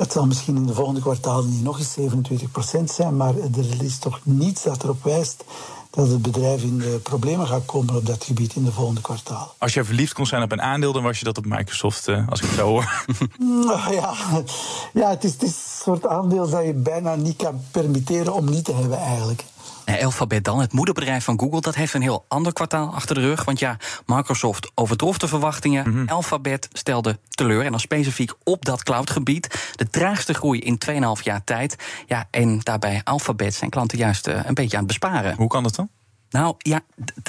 Het 0.00 0.12
zal 0.12 0.26
misschien 0.26 0.56
in 0.56 0.66
de 0.66 0.74
volgende 0.74 1.00
kwartalen 1.00 1.50
niet 1.50 1.62
nog 1.62 1.78
eens 1.78 1.96
27% 2.80 2.84
zijn, 2.84 3.16
maar 3.16 3.34
er 3.36 3.82
is 3.82 3.98
toch 3.98 4.20
niets 4.22 4.62
dat 4.62 4.82
erop 4.82 5.04
wijst 5.04 5.44
dat 5.90 6.08
het 6.08 6.22
bedrijf 6.22 6.62
in 6.62 6.78
de 6.78 7.00
problemen 7.02 7.46
gaat 7.46 7.64
komen 7.64 7.94
op 7.96 8.06
dat 8.06 8.24
gebied 8.24 8.54
in 8.54 8.64
de 8.64 8.72
volgende 8.72 9.00
kwartaal. 9.00 9.54
Als 9.58 9.74
je 9.74 9.84
verliefd 9.84 10.12
kon 10.12 10.26
zijn 10.26 10.42
op 10.42 10.52
een 10.52 10.62
aandeel, 10.62 10.92
dan 10.92 11.02
was 11.02 11.18
je 11.18 11.24
dat 11.24 11.38
op 11.38 11.44
Microsoft, 11.46 12.08
uh, 12.08 12.28
als 12.28 12.40
ik 12.40 12.46
het 12.46 12.58
zo 12.58 12.66
hoor. 12.66 13.04
Nou, 13.66 13.94
ja, 13.94 14.14
ja 14.92 15.08
het, 15.08 15.24
is, 15.24 15.32
het 15.32 15.42
is 15.42 15.48
een 15.48 15.82
soort 15.82 16.06
aandeel 16.06 16.50
dat 16.50 16.64
je 16.64 16.74
bijna 16.74 17.14
niet 17.14 17.36
kan 17.36 17.60
permitteren 17.70 18.34
om 18.34 18.44
niet 18.44 18.64
te 18.64 18.74
hebben 18.74 18.98
eigenlijk. 18.98 19.44
Alphabet 19.84 20.44
dan, 20.44 20.60
het 20.60 20.72
moederbedrijf 20.72 21.24
van 21.24 21.38
Google, 21.40 21.60
dat 21.60 21.74
heeft 21.74 21.94
een 21.94 22.02
heel 22.02 22.24
ander 22.28 22.52
kwartaal 22.52 22.94
achter 22.94 23.14
de 23.14 23.20
rug. 23.20 23.44
Want 23.44 23.58
ja, 23.58 23.76
Microsoft 24.06 24.70
overtrof 24.74 25.18
de 25.18 25.28
verwachtingen. 25.28 25.88
Mm 25.88 25.94
-hmm. 25.94 26.08
Alphabet 26.08 26.68
stelde 26.72 27.18
teleur. 27.28 27.64
En 27.64 27.70
dan 27.70 27.80
specifiek 27.80 28.32
op 28.44 28.64
dat 28.64 28.82
cloudgebied. 28.82 29.72
De 29.74 29.90
traagste 29.90 30.34
groei 30.34 30.60
in 30.60 30.78
2,5 30.90 31.22
jaar 31.22 31.44
tijd. 31.44 31.76
Ja, 32.06 32.28
en 32.30 32.60
daarbij 32.62 33.00
Alphabet 33.04 33.54
zijn 33.54 33.70
klanten 33.70 33.98
juist 33.98 34.28
uh, 34.28 34.40
een 34.44 34.54
beetje 34.54 34.76
aan 34.76 34.84
het 34.84 34.98
besparen. 35.00 35.36
Hoe 35.36 35.48
kan 35.48 35.62
dat 35.62 35.74
dan? 35.74 35.88
Nou 36.30 36.54
ja, 36.58 36.80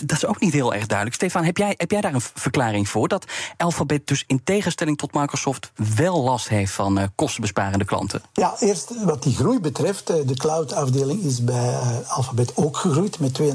dat 0.05 0.17
is 0.17 0.25
ook 0.25 0.39
niet 0.39 0.53
heel 0.53 0.73
erg 0.73 0.85
duidelijk. 0.85 1.17
Stefan, 1.17 1.43
heb 1.43 1.57
jij, 1.57 1.73
heb 1.77 1.91
jij 1.91 2.01
daar 2.01 2.13
een 2.13 2.21
verklaring 2.21 2.89
voor? 2.89 3.07
Dat 3.07 3.25
Alphabet 3.57 4.07
dus 4.07 4.23
in 4.27 4.43
tegenstelling 4.43 4.97
tot 4.97 5.13
Microsoft 5.13 5.71
wel 5.95 6.23
last 6.23 6.49
heeft 6.49 6.73
van 6.73 6.99
uh, 6.99 7.05
kostenbesparende 7.15 7.85
klanten? 7.85 8.21
Ja, 8.33 8.55
eerst 8.59 9.03
wat 9.03 9.23
die 9.23 9.35
groei 9.35 9.59
betreft. 9.59 10.07
De 10.07 10.35
cloud-afdeling 10.35 11.23
is 11.23 11.43
bij 11.43 11.69
uh, 11.69 12.11
Alphabet 12.11 12.51
ook 12.55 12.77
gegroeid 12.77 13.19
met 13.19 13.39
22,5 13.41 13.47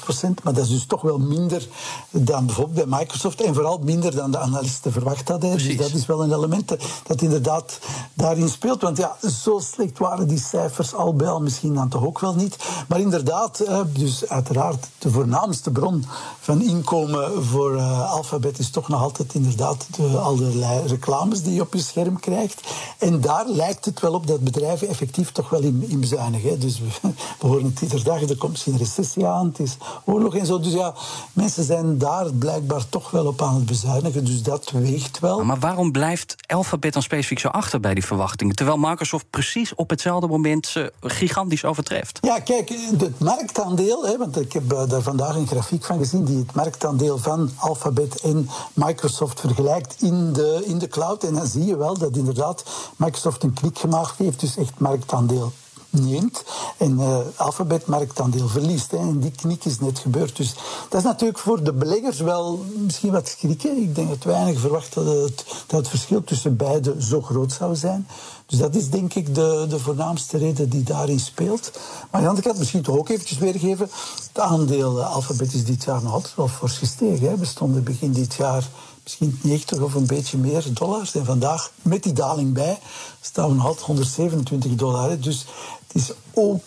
procent. 0.00 0.42
Maar 0.42 0.52
dat 0.52 0.64
is 0.64 0.70
dus 0.70 0.86
toch 0.86 1.02
wel 1.02 1.18
minder 1.18 1.66
dan 2.10 2.46
bijvoorbeeld 2.46 2.88
bij 2.88 2.98
Microsoft. 2.98 3.40
En 3.40 3.54
vooral 3.54 3.78
minder 3.78 4.14
dan 4.14 4.30
de 4.30 4.38
analisten 4.38 4.92
verwacht 4.92 5.28
hadden. 5.28 5.50
Precies. 5.50 5.76
Dus 5.76 5.86
dat 5.86 5.96
is 5.96 6.06
wel 6.06 6.22
een 6.22 6.32
element 6.32 6.76
dat 7.06 7.22
inderdaad 7.22 7.78
daarin 8.14 8.48
speelt. 8.48 8.82
Want 8.82 8.96
ja, 8.96 9.16
zo 9.44 9.58
slecht 9.58 9.98
waren 9.98 10.28
die 10.28 10.40
cijfers 10.40 10.94
al 10.94 11.14
bij 11.14 11.28
al 11.28 11.40
misschien 11.40 11.74
dan 11.74 11.88
toch 11.88 12.04
ook 12.04 12.20
wel 12.20 12.34
niet. 12.34 12.56
Maar 12.88 13.00
inderdaad, 13.00 13.60
uh, 13.68 13.80
dus 13.94 14.28
uiteraard 14.28 14.90
de 14.98 15.10
voornaamste 15.10 15.70
bron 15.70 16.04
van 16.40 16.62
inkomen 16.62 17.44
voor 17.44 17.74
uh, 17.74 18.12
Alphabet 18.12 18.58
is 18.58 18.70
toch 18.70 18.88
nog 18.88 19.02
altijd 19.02 19.34
inderdaad 19.34 19.86
de 19.96 20.18
allerlei 20.18 20.86
reclames 20.86 21.42
die 21.42 21.54
je 21.54 21.60
op 21.60 21.74
je 21.74 21.80
scherm 21.80 22.20
krijgt. 22.20 22.60
En 22.98 23.20
daar 23.20 23.46
lijkt 23.46 23.84
het 23.84 24.00
wel 24.00 24.12
op 24.12 24.26
dat 24.26 24.40
bedrijven 24.40 24.88
effectief 24.88 25.32
toch 25.32 25.50
wel 25.50 25.60
in, 25.60 25.84
in 25.88 26.00
bezuinigen. 26.00 26.60
Dus 26.60 26.80
we, 26.80 26.86
we 27.40 27.46
horen 27.46 27.64
het 27.64 27.80
iedere 27.80 28.02
dag, 28.02 28.22
er 28.22 28.36
komt 28.36 28.66
een 28.66 28.78
recessie 28.78 29.26
aan, 29.26 29.46
het 29.46 29.58
is 29.58 29.76
oorlog 30.04 30.36
en 30.36 30.46
zo. 30.46 30.60
Dus 30.60 30.72
ja, 30.72 30.94
mensen 31.32 31.64
zijn 31.64 31.98
daar 31.98 32.32
blijkbaar 32.32 32.88
toch 32.88 33.10
wel 33.10 33.26
op 33.26 33.42
aan 33.42 33.54
het 33.54 33.66
bezuinigen. 33.66 34.24
Dus 34.24 34.42
dat 34.42 34.70
weegt 34.70 35.18
wel. 35.18 35.44
Maar 35.44 35.58
waarom 35.58 35.92
blijft 35.92 36.34
Alphabet 36.46 36.92
dan 36.92 37.02
specifiek 37.02 37.38
zo 37.38 37.48
achter 37.48 37.80
bij 37.80 37.94
die 37.94 38.04
verwachtingen? 38.04 38.54
Terwijl 38.54 38.78
Microsoft 38.78 39.26
precies 39.30 39.74
op 39.74 39.90
hetzelfde 39.90 40.26
moment 40.26 40.66
ze 40.66 40.92
gigantisch 41.00 41.64
overtreft. 41.64 42.18
Ja, 42.20 42.38
kijk, 42.40 42.68
het 42.98 43.18
marktaandeel, 43.18 44.06
hè, 44.06 44.18
want 44.18 44.40
ik 44.40 44.52
heb 44.52 44.81
daar 44.86 45.02
vandaag 45.02 45.36
een 45.36 45.46
grafiek 45.46 45.84
van 45.84 45.98
gezien 45.98 46.24
die 46.24 46.38
het 46.38 46.54
marktaandeel 46.54 47.18
van 47.18 47.50
Alphabet 47.56 48.20
en 48.20 48.48
Microsoft 48.74 49.40
vergelijkt 49.40 50.02
in 50.02 50.32
de, 50.32 50.62
in 50.64 50.78
de 50.78 50.88
cloud. 50.88 51.24
En 51.24 51.34
dan 51.34 51.46
zie 51.46 51.64
je 51.64 51.76
wel 51.76 51.98
dat 51.98 52.16
inderdaad 52.16 52.64
Microsoft 52.96 53.42
een 53.42 53.52
klik 53.52 53.78
gemaakt 53.78 54.18
heeft, 54.18 54.40
dus 54.40 54.56
echt 54.56 54.78
marktaandeel 54.78 55.52
neemt 55.92 56.44
en 56.76 56.92
uh, 56.92 57.18
Alphabet 57.36 57.86
marktaandeel 57.86 58.48
verliest. 58.48 58.90
Hè. 58.90 58.96
En 58.96 59.20
die 59.20 59.30
knik 59.30 59.64
is 59.64 59.80
net 59.80 59.98
gebeurd. 59.98 60.36
Dus 60.36 60.54
dat 60.88 61.00
is 61.00 61.06
natuurlijk 61.06 61.38
voor 61.38 61.62
de 61.62 61.72
beleggers 61.72 62.20
wel 62.20 62.64
misschien 62.76 63.12
wat 63.12 63.28
schrikken. 63.28 63.82
Ik 63.82 63.94
denk 63.94 64.08
dat 64.08 64.24
weinig 64.24 64.60
verwachten 64.60 65.04
dat 65.04 65.22
het, 65.22 65.44
dat 65.66 65.88
verschil 65.88 66.24
tussen 66.24 66.56
beide 66.56 66.94
zo 66.98 67.22
groot 67.22 67.52
zou 67.52 67.76
zijn. 67.76 68.06
Dus 68.46 68.58
dat 68.58 68.74
is 68.74 68.90
denk 68.90 69.14
ik 69.14 69.34
de, 69.34 69.66
de 69.68 69.78
voornaamste 69.78 70.38
reden 70.38 70.68
die 70.68 70.82
daarin 70.82 71.20
speelt. 71.20 71.70
Maar 71.72 72.10
aan 72.10 72.22
de 72.22 72.28
andere 72.28 72.46
kant 72.46 72.58
misschien 72.58 72.82
toch 72.82 72.96
ook 72.96 73.08
eventjes 73.08 73.38
weergeven. 73.38 73.90
Het 74.28 74.38
aandeel 74.42 75.02
Alphabet 75.02 75.52
is 75.52 75.64
dit 75.64 75.84
jaar 75.84 76.02
nog 76.02 76.12
altijd 76.12 76.34
wel 76.34 76.48
fors 76.48 76.78
gestegen. 76.78 77.28
Hè. 77.28 77.36
We 77.36 77.44
stonden 77.44 77.84
begin 77.84 78.12
dit 78.12 78.34
jaar 78.34 78.68
misschien 79.02 79.38
90 79.42 79.80
of 79.80 79.94
een 79.94 80.06
beetje 80.06 80.38
meer 80.38 80.64
dollars. 80.74 81.14
En 81.14 81.24
vandaag, 81.24 81.72
met 81.82 82.02
die 82.02 82.12
daling 82.12 82.52
bij, 82.52 82.78
staan 83.20 83.56
we 83.56 83.62
altijd 83.62 83.86
127 83.86 84.74
dollar. 84.74 85.20
Dus 85.20 85.46
het 85.86 86.02
is 86.02 86.12
ook 86.34 86.62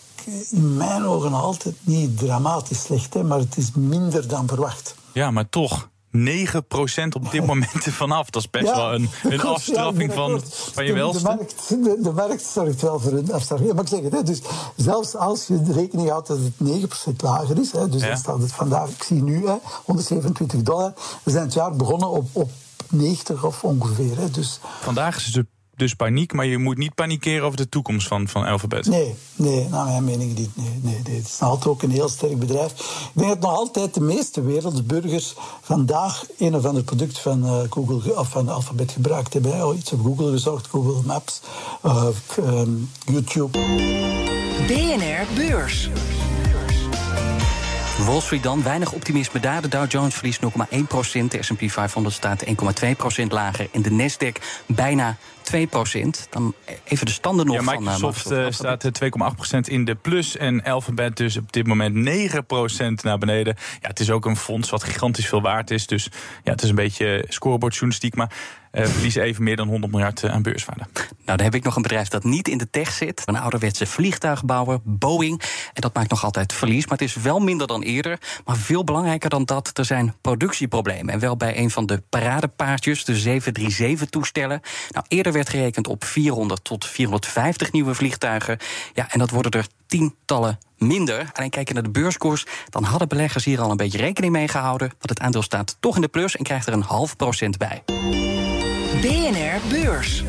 in 0.50 0.76
mijn 0.76 1.04
ogen 1.04 1.32
altijd 1.32 1.74
niet 1.80 2.18
dramatisch 2.18 2.82
slecht, 2.82 3.14
hè, 3.14 3.22
maar 3.22 3.38
het 3.38 3.56
is 3.56 3.70
minder 3.74 4.28
dan 4.28 4.48
verwacht. 4.48 4.94
Ja, 5.12 5.30
maar 5.30 5.48
toch. 5.48 5.88
9% 6.16 7.08
op 7.16 7.30
dit 7.30 7.46
moment 7.46 7.84
vanaf. 8.02 8.30
Dat 8.30 8.42
is 8.42 8.50
best 8.50 8.66
ja, 8.66 8.76
wel 8.76 8.94
een, 8.94 9.10
een 9.32 9.40
afstraffing 9.40 10.10
ja, 10.10 10.16
van, 10.16 10.42
van 10.72 10.84
je 10.84 10.92
welste. 10.92 11.18
De, 11.18 11.28
de, 11.28 11.36
markt, 11.36 11.68
de, 11.68 11.98
de, 12.02 12.12
markt 12.12 12.42
zorgt 12.42 12.80
wel 12.80 13.00
voor 13.00 13.12
een 13.12 13.32
afstraffing. 13.32 13.72
Maar 13.72 13.82
ik 13.82 13.88
zeg 13.88 14.02
het, 14.02 14.12
hè, 14.12 14.22
dus 14.22 14.40
zelfs 14.76 15.14
als 15.14 15.46
je 15.46 15.62
de 15.62 15.72
rekening 15.72 16.08
houdt 16.08 16.28
dat 16.28 16.38
het 16.38 16.82
9% 17.10 17.16
lager 17.16 17.58
is, 17.58 17.72
hè, 17.72 17.88
dus 17.88 18.00
ja. 18.00 18.08
dan 18.08 18.16
staat 18.16 18.40
het 18.40 18.52
vandaag, 18.52 18.88
ik 18.88 19.02
zie 19.02 19.22
nu, 19.22 19.46
hè, 19.46 19.54
127 19.84 20.62
dollar. 20.62 20.92
We 21.22 21.30
zijn 21.30 21.44
het 21.44 21.54
jaar 21.54 21.76
begonnen 21.76 22.08
op, 22.08 22.28
op 22.32 22.50
90 22.90 23.44
of 23.44 23.64
ongeveer. 23.64 24.18
Hè, 24.18 24.30
dus. 24.30 24.60
Vandaag 24.80 25.16
is 25.16 25.34
het 25.34 25.46
dus 25.76 25.94
paniek, 25.94 26.32
maar 26.32 26.46
je 26.46 26.58
moet 26.58 26.78
niet 26.78 26.94
panikeren 26.94 27.44
over 27.44 27.56
de 27.56 27.68
toekomst 27.68 28.06
van, 28.06 28.28
van 28.28 28.44
Alphabet. 28.44 28.86
Nee, 28.86 29.14
nee, 29.34 29.68
naar 29.68 29.84
mijn 29.84 30.04
mening 30.04 30.38
niet. 30.38 30.56
Nee, 30.56 30.80
nee, 30.82 31.00
nee. 31.04 31.16
Het 31.16 31.26
is 31.26 31.38
nog 31.38 31.50
altijd 31.50 31.66
ook 31.66 31.82
een 31.82 31.90
heel 31.90 32.08
sterk 32.08 32.38
bedrijf. 32.38 32.70
Ik 32.72 33.10
denk 33.12 33.28
dat 33.28 33.40
nog 33.40 33.56
altijd 33.56 33.94
de 33.94 34.00
meeste 34.00 34.42
wereldsburgers 34.42 35.34
vandaag 35.62 36.26
een 36.38 36.54
of 36.54 36.64
ander 36.64 36.82
product 36.82 37.18
van 37.18 37.44
uh, 37.44 37.60
Google 37.70 38.18
of 38.18 38.28
van 38.28 38.48
Alphabet 38.48 38.92
gebruikt 38.92 39.32
hebben. 39.32 39.66
Oh, 39.66 39.76
iets 39.76 39.92
op 39.92 40.04
Google 40.04 40.30
gezocht, 40.30 40.66
Google 40.66 41.02
Maps, 41.04 41.40
uh, 41.84 42.06
um, 42.38 42.90
YouTube. 43.04 43.58
BNR 44.66 45.34
Beurs. 45.34 45.88
Wall 48.04 48.20
Street 48.20 48.42
dan, 48.42 48.62
weinig 48.62 48.92
optimisme 48.92 49.40
daar. 49.40 49.62
De 49.62 49.68
Dow 49.68 49.90
Jones 49.90 50.14
verliest 50.14 50.40
0,1% 50.40 50.48
De 51.28 51.38
S&P 51.40 51.70
500 51.70 52.14
staat 52.14 52.44
1,2% 52.44 52.52
lager. 53.28 53.68
En 53.72 53.82
de 53.82 53.90
Nasdaq 53.90 54.42
bijna 54.66 55.16
2% 55.54 56.28
Dan 56.30 56.54
even 56.84 57.06
de 57.06 57.12
standen 57.12 57.46
nog 57.46 57.56
ja, 57.56 57.62
van 57.62 57.82
Microsoft 57.82 58.30
uh, 58.30 58.46
staat 58.50 58.90
2,8% 59.04 59.58
in 59.60 59.84
de 59.84 59.94
plus. 59.94 60.36
En 60.36 60.62
Alphabet 60.62 61.16
dus 61.16 61.36
op 61.36 61.52
dit 61.52 61.66
moment 61.66 62.08
9% 62.08 63.02
naar 63.02 63.18
beneden. 63.18 63.56
Ja, 63.80 63.88
het 63.88 64.00
is 64.00 64.10
ook 64.10 64.26
een 64.26 64.36
fonds 64.36 64.70
wat 64.70 64.84
gigantisch 64.84 65.28
veel 65.28 65.42
waard 65.42 65.70
is. 65.70 65.86
Dus 65.86 66.08
ja, 66.44 66.50
het 66.50 66.62
is 66.62 66.68
een 66.68 66.74
beetje 66.74 67.24
scorebordjournalistiek. 67.28 68.14
Maar 68.14 68.30
uh, 68.76 68.86
verliezen 68.86 69.22
even 69.22 69.42
meer 69.42 69.56
dan 69.56 69.68
100 69.68 69.92
miljard 69.92 70.24
aan 70.24 70.42
beurswaarde. 70.42 70.84
Nou, 70.94 71.36
dan 71.38 71.40
heb 71.40 71.54
ik 71.54 71.64
nog 71.64 71.76
een 71.76 71.82
bedrijf 71.82 72.08
dat 72.08 72.24
niet 72.24 72.48
in 72.48 72.58
de 72.58 72.70
tech 72.70 72.90
zit. 72.90 73.22
Een 73.24 73.36
ouderwetse 73.36 73.86
vliegtuigbouwer, 73.86 74.78
Boeing. 74.84 75.40
En 75.72 75.80
dat 75.80 75.94
maakt 75.94 76.10
nog 76.10 76.24
altijd 76.24 76.52
verlies. 76.52 76.86
Maar 76.86 76.98
het 76.98 77.08
is 77.08 77.14
wel 77.14 77.38
minder 77.38 77.66
dan 77.66 77.82
eerder. 77.82 78.18
Maar 78.44 78.56
veel 78.56 78.84
belangrijker 78.84 79.30
dan 79.30 79.44
dat, 79.44 79.78
er 79.78 79.84
zijn 79.84 80.14
productieproblemen. 80.20 81.14
En 81.14 81.20
wel 81.20 81.36
bij 81.36 81.58
een 81.58 81.70
van 81.70 81.86
de 81.86 82.02
paradepaardjes, 82.08 83.04
de 83.04 83.40
737-toestellen. 83.40 84.60
Nou, 84.90 85.04
eerder 85.08 85.32
werd 85.36 85.48
gerekend 85.48 85.88
op 85.88 86.04
400 86.04 86.64
tot 86.64 86.86
450 86.86 87.72
nieuwe 87.72 87.94
vliegtuigen. 87.94 88.58
Ja, 88.94 89.10
en 89.10 89.18
dat 89.18 89.30
worden 89.30 89.50
er 89.50 89.66
tientallen 89.86 90.58
minder. 90.78 91.30
Alleen 91.32 91.50
kijken 91.50 91.74
naar 91.74 91.82
de 91.82 91.90
beurskoers, 91.90 92.46
dan 92.70 92.84
hadden 92.84 93.08
beleggers 93.08 93.44
hier 93.44 93.60
al 93.60 93.70
een 93.70 93.76
beetje 93.76 93.98
rekening 93.98 94.32
mee 94.32 94.48
gehouden. 94.48 94.88
Want 94.88 95.08
het 95.08 95.20
aandeel 95.20 95.42
staat 95.42 95.76
toch 95.80 95.94
in 95.94 96.00
de 96.00 96.08
plus 96.08 96.36
en 96.36 96.44
krijgt 96.44 96.66
er 96.66 96.72
een 96.72 96.82
half 96.82 97.16
procent 97.16 97.58
bij. 97.58 97.82
BNR 99.00 99.60
Beurs. 99.68 100.24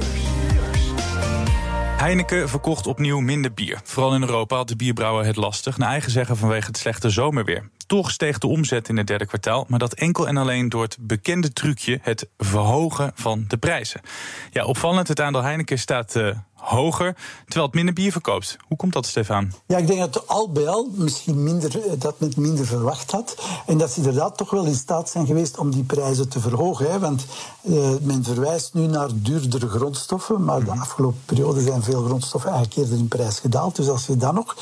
Heineken 1.98 2.50
verkocht 2.50 2.88
opnieuw 2.88 3.20
minder 3.20 3.54
bier. 3.54 3.80
Vooral 3.84 4.16
in 4.16 4.22
Europa 4.22 4.56
had 4.56 4.68
de 4.68 4.76
bierbrouwer 4.76 5.26
het 5.26 5.36
lastig, 5.36 5.78
naar 5.78 5.90
eigen 5.90 6.12
zeggen 6.12 6.38
vanwege 6.38 6.68
het 6.68 6.78
slechte 6.78 7.10
zomerweer. 7.10 7.70
Toch 7.88 8.12
steeg 8.12 8.38
de 8.38 8.48
omzet 8.48 8.90
in 8.90 8.98
het 8.98 9.08
derde 9.08 9.26
kwartaal, 9.26 9.66
maar 9.68 9.80
dat 9.80 9.94
enkel 9.94 10.28
en 10.28 10.38
alleen 10.38 10.70
door 10.70 10.82
het 10.82 10.98
bekende 11.00 11.54
trucje, 11.54 12.00
het 12.02 12.28
verhogen 12.38 13.12
van 13.16 13.46
de 13.48 13.58
prijzen. 13.58 14.02
Ja, 14.52 14.66
opvallend, 14.66 15.08
het 15.08 15.22
aandeel 15.22 15.42
Heineken 15.42 15.80
staat 15.80 16.16
uh, 16.16 16.38
hoger, 16.54 17.16
terwijl 17.46 17.66
het 17.66 17.76
minder 17.76 17.94
bier 17.94 18.12
verkoopt. 18.12 18.58
Hoe 18.68 18.78
komt 18.78 18.94
dat, 18.94 19.06
Stefan? 19.06 19.52
Ja, 19.66 19.78
ik 19.78 19.88
denk 19.88 20.00
dat 20.00 20.28
al 20.28 20.52
bij 20.52 20.68
al 20.68 20.90
misschien 20.94 21.44
minder, 21.44 21.86
eh, 21.86 21.92
dat 22.00 22.20
men 22.20 22.34
minder 22.38 22.66
verwacht 22.66 23.12
had. 23.12 23.36
En 23.66 23.78
dat 23.78 23.92
ze 23.92 23.98
inderdaad 23.98 24.38
toch 24.38 24.50
wel 24.50 24.66
in 24.66 24.76
staat 24.76 25.10
zijn 25.10 25.26
geweest 25.26 25.58
om 25.58 25.72
die 25.72 25.84
prijzen 25.84 26.30
te 26.30 26.40
verhogen. 26.40 26.92
Hè. 26.92 27.00
Want 27.00 27.26
uh, 27.62 27.90
men 28.02 28.24
verwijst 28.24 28.74
nu 28.74 28.86
naar 28.86 29.10
duurdere 29.14 29.68
grondstoffen, 29.68 30.44
maar 30.44 30.60
de 30.60 30.72
mhm. 30.72 30.80
afgelopen 30.80 31.22
periode 31.26 31.62
zijn 31.62 31.84
veel 31.84 32.04
grondstoffen 32.04 32.52
eigenlijk 32.52 32.82
eerder 32.82 33.00
in 33.00 33.08
prijs 33.08 33.40
gedaald. 33.40 33.76
Dus 33.76 33.90
als 33.90 34.06
je 34.06 34.18
dan 34.18 34.34
nog 34.34 34.56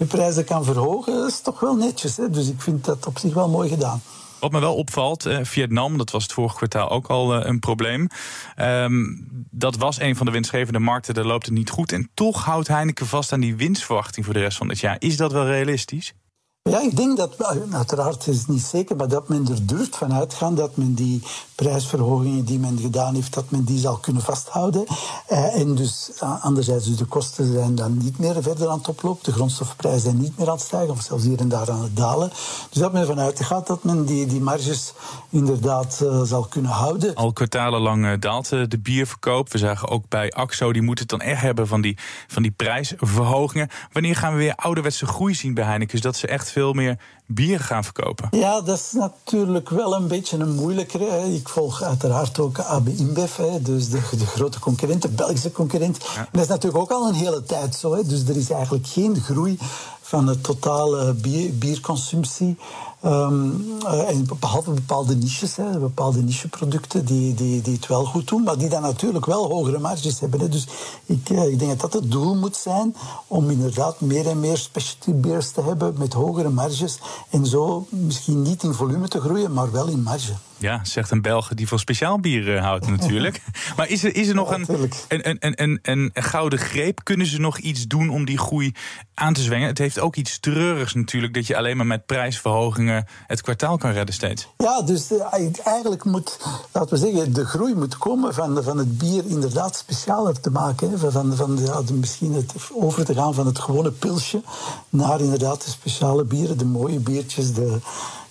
je 0.00 0.06
prijzen 0.06 0.44
kan 0.44 0.64
verhogen, 0.64 1.26
is 1.26 1.40
toch 1.40 1.60
wel 1.60 1.74
netjes. 1.74 2.16
Hè. 2.16 2.30
Dus 2.30 2.48
ik 2.48 2.60
vind 2.60 2.84
dat 2.84 3.06
op 3.06 3.18
zich 3.18 3.34
wel 3.34 3.48
mooi 3.48 3.68
gedaan. 3.68 4.02
Wat 4.38 4.52
me 4.52 4.60
wel 4.60 4.74
opvalt, 4.74 5.28
Vietnam, 5.42 5.98
dat 5.98 6.10
was 6.10 6.22
het 6.22 6.32
vorige 6.32 6.56
kwartaal 6.56 6.90
ook 6.90 7.06
al 7.06 7.34
eh, 7.34 7.46
een 7.46 7.58
probleem. 7.58 8.08
Um, 8.56 9.28
dat 9.50 9.76
was 9.76 10.00
een 10.00 10.16
van 10.16 10.26
de 10.26 10.32
winstgevende 10.32 10.78
markten, 10.78 11.14
daar 11.14 11.24
loopt 11.24 11.46
het 11.46 11.54
niet 11.54 11.70
goed. 11.70 11.92
En 11.92 12.10
toch 12.14 12.44
houdt 12.44 12.68
Heineken 12.68 13.06
vast 13.06 13.32
aan 13.32 13.40
die 13.40 13.56
winstverwachting 13.56 14.24
voor 14.24 14.34
de 14.34 14.40
rest 14.40 14.56
van 14.56 14.68
het 14.68 14.78
jaar. 14.78 14.96
Is 14.98 15.16
dat 15.16 15.32
wel 15.32 15.46
realistisch? 15.46 16.14
Ja, 16.62 16.80
ik 16.80 16.96
denk 16.96 17.16
dat, 17.16 17.54
uiteraard 17.72 18.26
is 18.26 18.38
het 18.38 18.48
niet 18.48 18.62
zeker, 18.62 18.96
maar 18.96 19.08
dat 19.08 19.28
men 19.28 19.48
er 19.48 19.66
durft 19.66 19.96
van 19.96 20.12
uitgaan 20.12 20.54
dat 20.54 20.76
men 20.76 20.94
die 20.94 21.22
prijsverhogingen 21.54 22.44
die 22.44 22.58
men 22.58 22.78
gedaan 22.78 23.14
heeft, 23.14 23.34
dat 23.34 23.50
men 23.50 23.64
die 23.64 23.78
zal 23.78 23.96
kunnen 23.96 24.22
vasthouden. 24.22 24.84
Eh, 25.26 25.60
en 25.60 25.74
dus 25.74 26.10
anderzijds, 26.40 26.86
dus 26.86 26.96
de 26.96 27.04
kosten 27.04 27.52
zijn 27.52 27.74
dan 27.74 27.98
niet 27.98 28.18
meer 28.18 28.42
verder 28.42 28.68
aan 28.68 28.78
het 28.78 28.88
oplopen, 28.88 29.24
de 29.24 29.32
grondstoffenprijzen 29.32 30.00
zijn 30.00 30.18
niet 30.18 30.38
meer 30.38 30.46
aan 30.46 30.54
het 30.54 30.62
stijgen, 30.62 30.90
of 30.90 31.02
zelfs 31.02 31.24
hier 31.24 31.38
en 31.38 31.48
daar 31.48 31.70
aan 31.70 31.82
het 31.82 31.96
dalen. 31.96 32.28
Dus 32.70 32.80
dat 32.80 32.92
men 32.92 33.00
ervan 33.00 33.20
uitgaat 33.20 33.66
dat 33.66 33.84
men 33.84 34.04
die, 34.04 34.26
die 34.26 34.40
marges 34.40 34.92
inderdaad 35.30 36.00
uh, 36.02 36.22
zal 36.22 36.42
kunnen 36.42 36.70
houden. 36.70 37.14
Al 37.14 37.32
kwartalenlang 37.32 38.04
uh, 38.04 38.12
daalt 38.18 38.48
de 38.48 38.78
bierverkoop. 38.78 39.52
We 39.52 39.58
zagen 39.58 39.88
ook 39.88 40.04
bij 40.08 40.30
AXO, 40.30 40.72
die 40.72 40.82
moeten 40.82 41.06
het 41.08 41.18
dan 41.18 41.28
echt 41.28 41.40
hebben 41.40 41.66
van 41.66 41.80
die, 41.80 41.98
van 42.26 42.42
die 42.42 42.52
prijsverhogingen. 42.52 43.68
Wanneer 43.92 44.16
gaan 44.16 44.32
we 44.32 44.38
weer 44.38 44.54
ouderwetse 44.54 45.06
groei 45.06 45.34
zien 45.34 45.54
bij 45.54 45.64
Heineken? 45.64 45.92
Dus 45.92 46.00
dat 46.00 46.16
ze 46.16 46.26
echt 46.26 46.48
veel 46.50 46.72
meer 46.72 46.98
bier 47.26 47.60
gaan 47.60 47.84
verkopen. 47.84 48.28
Ja, 48.30 48.60
dat 48.60 48.78
is 48.78 48.92
natuurlijk 48.92 49.68
wel 49.68 49.94
een 49.94 50.08
beetje 50.08 50.38
een 50.38 50.54
moeilijkere. 50.54 51.34
Ik 51.34 51.48
volg 51.48 51.82
uiteraard 51.82 52.38
ook 52.38 52.58
AB 52.58 52.88
InBev, 52.88 53.38
dus 53.60 53.88
de, 53.88 54.00
de 54.18 54.26
grote 54.26 54.58
concurrent, 54.58 55.02
de 55.02 55.08
Belgische 55.08 55.52
concurrent. 55.52 55.98
En 56.16 56.28
dat 56.32 56.42
is 56.42 56.48
natuurlijk 56.48 56.82
ook 56.82 56.90
al 56.90 57.08
een 57.08 57.14
hele 57.14 57.42
tijd 57.42 57.74
zo. 57.74 57.94
Hè. 57.94 58.04
Dus 58.04 58.28
er 58.28 58.36
is 58.36 58.50
eigenlijk 58.50 58.86
geen 58.86 59.20
groei 59.20 59.58
van 60.00 60.26
de 60.26 60.40
totale 60.40 61.14
bier, 61.14 61.58
bierconsumptie. 61.58 62.56
Um, 63.04 63.64
en 64.08 64.28
behalve 64.40 64.70
bepaalde 64.70 65.16
niches, 65.16 65.56
hè, 65.56 65.78
bepaalde 65.78 66.22
nicheproducten 66.22 67.04
die, 67.04 67.34
die, 67.34 67.62
die 67.62 67.74
het 67.74 67.86
wel 67.86 68.04
goed 68.04 68.28
doen, 68.28 68.42
maar 68.42 68.58
die 68.58 68.68
dan 68.68 68.82
natuurlijk 68.82 69.26
wel 69.26 69.48
hogere 69.48 69.78
marges 69.78 70.20
hebben. 70.20 70.40
Hè. 70.40 70.48
Dus 70.48 70.66
ik, 71.06 71.30
uh, 71.30 71.46
ik 71.46 71.58
denk 71.58 71.70
dat 71.70 71.80
dat 71.80 72.02
het 72.02 72.10
doel 72.10 72.34
moet 72.34 72.56
zijn 72.56 72.94
om 73.26 73.50
inderdaad 73.50 74.00
meer 74.00 74.26
en 74.26 74.40
meer 74.40 74.56
specialty 74.56 75.12
beers 75.12 75.50
te 75.50 75.62
hebben 75.62 75.94
met 75.98 76.12
hogere 76.12 76.50
marges. 76.50 76.98
En 77.30 77.46
zo 77.46 77.86
misschien 77.88 78.42
niet 78.42 78.62
in 78.62 78.74
volume 78.74 79.08
te 79.08 79.20
groeien, 79.20 79.52
maar 79.52 79.72
wel 79.72 79.88
in 79.88 80.02
marge. 80.02 80.32
Ja, 80.60 80.80
zegt 80.84 81.10
een 81.10 81.22
Belg 81.22 81.48
die 81.48 81.68
van 81.68 81.78
speciaal 81.78 82.20
bier 82.20 82.54
uh, 82.54 82.62
houdt 82.62 82.86
natuurlijk. 82.88 83.40
maar 83.76 83.88
is 83.88 84.04
er, 84.04 84.14
is 84.14 84.28
er 84.28 84.34
nog 84.34 84.52
een, 84.52 84.66
een, 85.08 85.36
een, 85.40 85.62
een, 85.62 85.78
een, 85.82 86.10
gouden 86.14 86.58
greep? 86.58 87.00
Kunnen 87.04 87.26
ze 87.26 87.40
nog 87.40 87.58
iets 87.58 87.86
doen 87.86 88.10
om 88.10 88.24
die 88.24 88.38
groei 88.38 88.72
aan 89.14 89.32
te 89.32 89.42
zwengen? 89.42 89.68
Het 89.68 89.78
heeft 89.78 90.00
ook 90.00 90.16
iets 90.16 90.38
treurigs 90.38 90.94
natuurlijk 90.94 91.34
dat 91.34 91.46
je 91.46 91.56
alleen 91.56 91.76
maar 91.76 91.86
met 91.86 92.06
prijsverhogingen 92.06 92.89
het 93.26 93.40
kwartaal 93.40 93.76
kan 93.76 93.90
redden 93.90 94.14
steeds. 94.14 94.48
Ja, 94.56 94.82
dus 94.82 95.10
eh, 95.10 95.50
eigenlijk 95.64 96.04
moet, 96.04 96.38
laten 96.72 96.90
we 96.90 96.96
zeggen, 96.96 97.32
de 97.32 97.44
groei 97.44 97.74
moet 97.74 97.98
komen 97.98 98.34
van, 98.34 98.62
van 98.62 98.78
het 98.78 98.98
bier 98.98 99.26
inderdaad 99.26 99.76
specialer 99.76 100.40
te 100.40 100.50
maken. 100.50 100.98
Van, 100.98 101.36
van 101.36 101.58
ja, 101.64 101.82
misschien 101.92 102.34
het 102.34 102.52
over 102.72 103.04
te 103.04 103.14
gaan 103.14 103.34
van 103.34 103.46
het 103.46 103.58
gewone 103.58 103.90
pilsje 103.90 104.42
naar 104.88 105.20
inderdaad 105.20 105.64
de 105.64 105.70
speciale 105.70 106.24
bieren, 106.24 106.58
de 106.58 106.64
mooie 106.64 106.98
biertjes, 106.98 107.54
de 107.54 107.78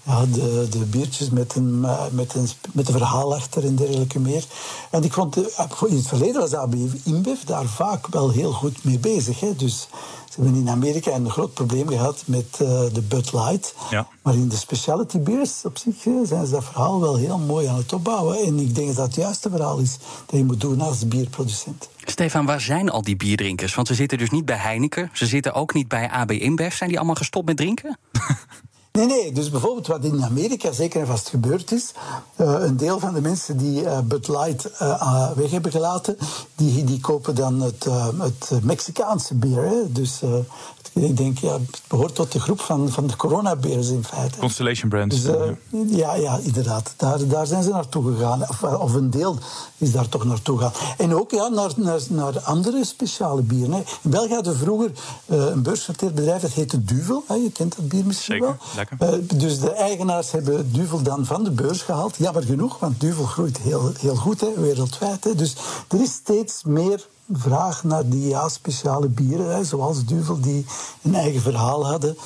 ja, 0.10 0.26
de, 0.26 0.68
de 0.70 0.86
biertjes 0.86 1.30
met 1.30 1.56
een, 1.56 1.82
eh, 1.86 2.06
met, 2.12 2.34
een, 2.34 2.48
met 2.72 2.88
een 2.88 2.94
verhaal 2.94 3.36
achter 3.36 3.66
en 3.66 3.76
dergelijke 3.76 4.20
meer. 4.20 4.46
En 4.92 5.04
ik 5.04 5.14
vond, 5.14 5.38
eh, 5.38 5.72
in 5.88 5.96
het 5.96 6.08
verleden 6.08 6.42
was 6.42 6.54
AB 6.54 6.74
InBev 7.04 7.40
daar 7.46 7.66
vaak 7.66 8.08
wel 8.08 8.30
heel 8.30 8.52
goed 8.52 8.84
mee 8.84 9.00
bezig. 9.00 9.40
Hè. 9.40 9.56
Dus 9.56 9.88
ze 10.30 10.42
hebben 10.42 10.60
in 10.60 10.70
Amerika 10.70 11.12
een 11.12 11.30
groot 11.30 11.54
probleem 11.54 11.88
gehad 11.88 12.24
met 12.26 12.60
uh, 12.62 12.68
de 12.94 13.02
Bud 13.02 13.34
Light. 13.34 13.76
Ja. 13.90 14.08
Maar 14.22 14.34
in 14.34 14.50
de 14.50 14.56
specialty 14.56 15.20
beers 15.20 15.66
op 15.66 15.78
zich 15.78 15.96
zijn 16.28 16.46
ze 16.46 16.52
dat 16.52 16.64
verhaal 16.64 17.02
wel 17.02 17.16
heel 17.16 17.38
mooi 17.38 17.68
aan 17.68 17.78
het 17.78 17.94
opbouwen. 17.94 18.38
En 18.38 18.60
ik 18.60 18.76
denk 18.76 18.88
dat 18.88 18.96
dat 18.96 19.06
het 19.06 19.16
juiste 19.16 19.50
verhaal 19.50 19.78
is 19.78 19.98
dat 20.26 20.40
je 20.40 20.46
moet 20.46 20.62
doen 20.62 20.82
als 20.82 21.08
bierproducent. 21.08 21.90
Stefan, 22.04 22.46
waar 22.46 22.62
zijn 22.62 22.90
al 22.90 23.02
die 23.02 23.16
bierdrinkers? 23.16 23.76
Want 23.76 23.88
ze 23.88 23.94
zitten 23.94 24.18
dus 24.18 24.30
niet 24.30 24.46
bij 24.46 24.58
Heineken, 24.58 25.10
ze 25.14 25.26
zitten 25.26 25.54
ook 25.54 25.74
niet 25.74 25.88
bij 25.88 26.10
AB 26.10 26.32
InBev. 26.32 26.74
Zijn 26.74 26.90
die 26.90 26.98
allemaal 26.98 27.16
gestopt 27.16 27.46
met 27.46 27.58
drinken? 27.58 27.98
Nee, 28.92 29.06
nee. 29.06 29.32
Dus 29.32 29.50
bijvoorbeeld 29.50 29.88
wat 29.88 30.04
in 30.04 30.24
Amerika 30.24 30.72
zeker 30.72 31.02
en 31.02 31.08
vast 31.08 31.30
gebeurd 31.30 31.72
is. 31.72 31.92
Uh, 32.38 32.56
een 32.60 32.78
deel 32.78 33.00
van 33.00 33.14
de 33.14 33.22
mensen 33.22 33.58
die 33.58 33.82
uh, 33.82 34.00
Bud 34.00 34.28
Light 34.28 34.70
uh, 34.82 35.32
weg 35.36 35.52
hebben 35.52 35.72
gelaten, 35.72 36.18
die, 36.56 36.84
die 36.84 37.00
kopen 37.00 37.36
dan 37.36 37.62
het, 37.62 37.88
het 38.20 38.64
Mexicaanse 38.64 39.36
bier. 39.36 39.64
Hè? 39.64 39.92
Dus 39.92 40.22
ik 40.94 41.18
denk, 41.18 41.38
ja, 41.38 41.54
het 41.54 41.82
behoort 41.88 42.16
tot 42.16 42.32
de 42.32 42.40
groep 42.40 42.60
van, 42.60 42.90
van 42.90 43.08
de 43.08 43.16
coronabeers 43.16 43.90
in 43.90 44.04
feite. 44.04 44.38
Constellation 44.38 44.90
Brands. 44.90 45.22
Dus, 45.22 45.36
ja, 45.88 46.16
ja, 46.16 46.40
inderdaad. 46.44 46.94
Daar, 46.98 47.28
daar 47.28 47.48
zijn 47.48 47.64
ze 47.64 47.70
naartoe 47.70 48.14
gegaan. 48.14 48.42
Of, 48.42 48.64
of 48.64 48.94
een 48.94 49.10
deel 49.10 49.38
is 49.78 49.92
daar 49.92 50.10
toch 50.10 50.26
naartoe 50.26 50.58
gegaan. 50.58 50.96
En 50.98 51.16
ook 51.16 51.32
ja, 51.32 51.48
naar, 51.48 51.72
naar, 51.76 52.02
naar 52.10 52.40
andere 52.40 52.86
speciale 52.86 53.42
bieren. 53.42 53.74
Hè. 53.74 53.82
In 54.02 54.10
België 54.10 54.34
hadden 54.34 54.54
we 54.54 54.60
vroeger 54.60 54.92
een 55.26 55.62
beursgenoteerd 55.62 56.16
bedrijf, 56.16 56.42
dat 56.42 56.52
heette 56.52 56.84
Duvel. 56.84 57.24
Hè, 57.28 57.34
je 57.34 57.52
kent 57.52 57.76
dat 57.76 57.88
bier 57.88 58.06
misschien 58.06 58.36
Zeker. 58.36 58.48
wel. 58.48 58.79
Uh, 59.00 59.10
dus 59.36 59.60
de 59.60 59.72
eigenaars 59.72 60.32
hebben 60.32 60.72
Duvel 60.72 61.02
dan 61.02 61.26
van 61.26 61.44
de 61.44 61.52
beurs 61.52 61.82
gehaald. 61.82 62.16
Jammer 62.16 62.44
genoeg, 62.44 62.80
want 62.80 63.00
Duvel 63.00 63.26
groeit 63.26 63.58
heel, 63.58 63.92
heel 64.00 64.16
goed 64.16 64.42
hè, 64.42 64.48
wereldwijd. 64.56 65.24
Hè. 65.24 65.36
Dus 65.36 65.56
er 65.88 66.02
is 66.02 66.12
steeds 66.12 66.64
meer 66.64 67.08
vraag 67.34 67.84
naar 67.84 68.10
die 68.10 68.28
ja, 68.28 68.50
speciale 68.50 69.08
bieren, 69.08 69.56
hè, 69.56 69.64
zoals 69.64 70.06
Duvel, 70.06 70.40
die 70.40 70.66
een 71.02 71.16
eigen 71.16 71.42
verhaal 71.42 71.88
hadden. 71.88 72.18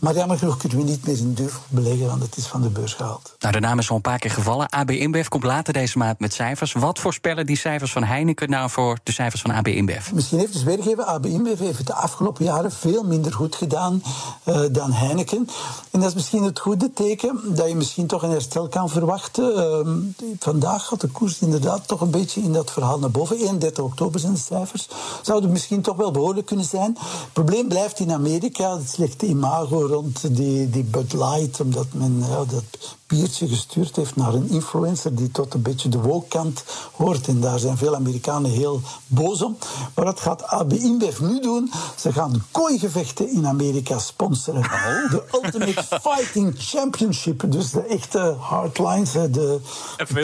Maar 0.00 0.14
jammer 0.14 0.38
genoeg 0.38 0.56
kunnen 0.56 0.78
we 0.78 0.84
niet 0.84 1.06
meer 1.06 1.18
in 1.18 1.34
Duvel 1.34 1.60
beleggen, 1.68 2.06
want 2.06 2.22
het 2.22 2.36
is 2.36 2.46
van 2.46 2.62
de 2.62 2.68
beurs 2.68 2.94
gehaald. 2.94 3.34
Nou, 3.38 3.52
de 3.52 3.60
naam 3.60 3.78
is 3.78 3.90
al 3.90 3.96
een 3.96 4.02
paar 4.02 4.18
keer 4.18 4.30
gevallen. 4.30 4.70
AB 4.70 4.90
InBev 4.90 5.28
komt 5.28 5.44
later 5.44 5.72
deze 5.72 5.98
maand 5.98 6.18
met 6.18 6.32
cijfers. 6.32 6.72
Wat 6.72 6.98
voorspellen 6.98 7.46
die 7.46 7.56
cijfers 7.56 7.92
van 7.92 8.04
Heineken 8.04 8.50
nou 8.50 8.70
voor 8.70 8.98
de 9.02 9.12
cijfers 9.12 9.42
van 9.42 9.50
AB 9.50 9.66
InBev? 9.66 10.12
Misschien 10.12 10.38
even 10.38 10.64
weergeven. 10.64 11.06
AB 11.06 11.26
InBev 11.26 11.58
heeft 11.58 11.78
het 11.78 11.86
de 11.86 11.94
afgelopen 11.94 12.44
jaren 12.44 12.72
veel 12.72 13.02
minder 13.02 13.32
goed 13.32 13.54
gedaan 13.54 14.02
uh, 14.44 14.60
dan 14.72 14.92
Heineken. 14.92 15.48
En 15.90 16.00
dat 16.00 16.08
is 16.08 16.14
misschien 16.14 16.42
het 16.42 16.58
goede 16.58 16.92
teken 16.92 17.40
dat 17.54 17.68
je 17.68 17.74
misschien 17.74 18.06
toch 18.06 18.22
een 18.22 18.30
herstel 18.30 18.68
kan 18.68 18.88
verwachten. 18.88 19.56
Uh, 19.56 20.34
vandaag 20.38 20.86
gaat 20.86 21.00
de 21.00 21.08
koers 21.08 21.38
inderdaad 21.38 21.88
toch 21.88 22.00
een 22.00 22.10
beetje 22.10 22.40
in 22.40 22.52
dat 22.52 22.70
verhaal 22.70 22.98
naar 22.98 23.10
boven. 23.10 23.36
31 23.36 23.84
oktober 23.84 24.20
zijn 24.20 24.32
de 24.32 24.38
cijfers. 24.38 24.88
Zouden 25.22 25.50
misschien 25.50 25.82
toch 25.82 25.96
wel 25.96 26.10
behoorlijk 26.10 26.46
kunnen 26.46 26.66
zijn. 26.66 26.96
Het 27.00 27.32
probleem 27.32 27.68
blijft 27.68 28.00
in 28.00 28.12
Amerika 28.12 28.76
het 28.76 28.90
slechte 28.90 29.26
imago 29.26 29.88
rond 29.90 30.36
die, 30.36 30.70
die 30.70 30.82
Bud 30.82 31.12
Light, 31.12 31.60
omdat 31.60 31.92
men 31.92 32.22
ja, 32.28 32.44
dat 32.44 32.96
biertje 33.10 33.48
gestuurd 33.48 33.96
heeft 33.96 34.16
naar 34.16 34.34
een 34.34 34.48
influencer 34.48 35.14
die 35.14 35.30
tot 35.30 35.54
een 35.54 35.62
beetje 35.62 35.88
de 35.88 36.00
woke-kant 36.00 36.64
hoort. 36.92 37.26
En 37.26 37.40
daar 37.40 37.58
zijn 37.58 37.76
veel 37.76 37.94
Amerikanen 37.94 38.50
heel 38.50 38.80
boos 39.06 39.42
om. 39.42 39.56
Maar 39.94 40.04
wat 40.04 40.20
gaat 40.20 40.42
AB 40.42 40.72
InBev 40.72 41.20
nu 41.20 41.40
doen? 41.40 41.72
Ze 41.96 42.12
gaan 42.12 42.44
kooigevechten 42.50 43.30
in 43.30 43.46
Amerika 43.46 43.98
sponsoren. 43.98 44.64
Oh. 44.64 45.10
De 45.10 45.24
Ultimate 45.32 45.82
Fighting 46.08 46.54
Championship. 46.58 47.44
Dus 47.46 47.70
de 47.70 47.82
echte 47.82 48.36
hardlines, 48.38 49.12
de 49.12 49.60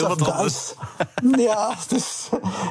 anders. 0.07 0.73
Ja, 1.37 1.75
dus, 1.87 2.29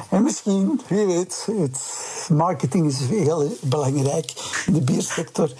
en 0.09 0.23
misschien, 0.23 0.81
wie 0.87 1.05
weet, 1.05 1.47
het 1.61 1.81
marketing 2.29 2.87
is 2.87 2.99
heel 2.99 3.57
belangrijk 3.61 4.33
in 4.65 4.73
de 4.73 4.81
biersector 4.81 5.51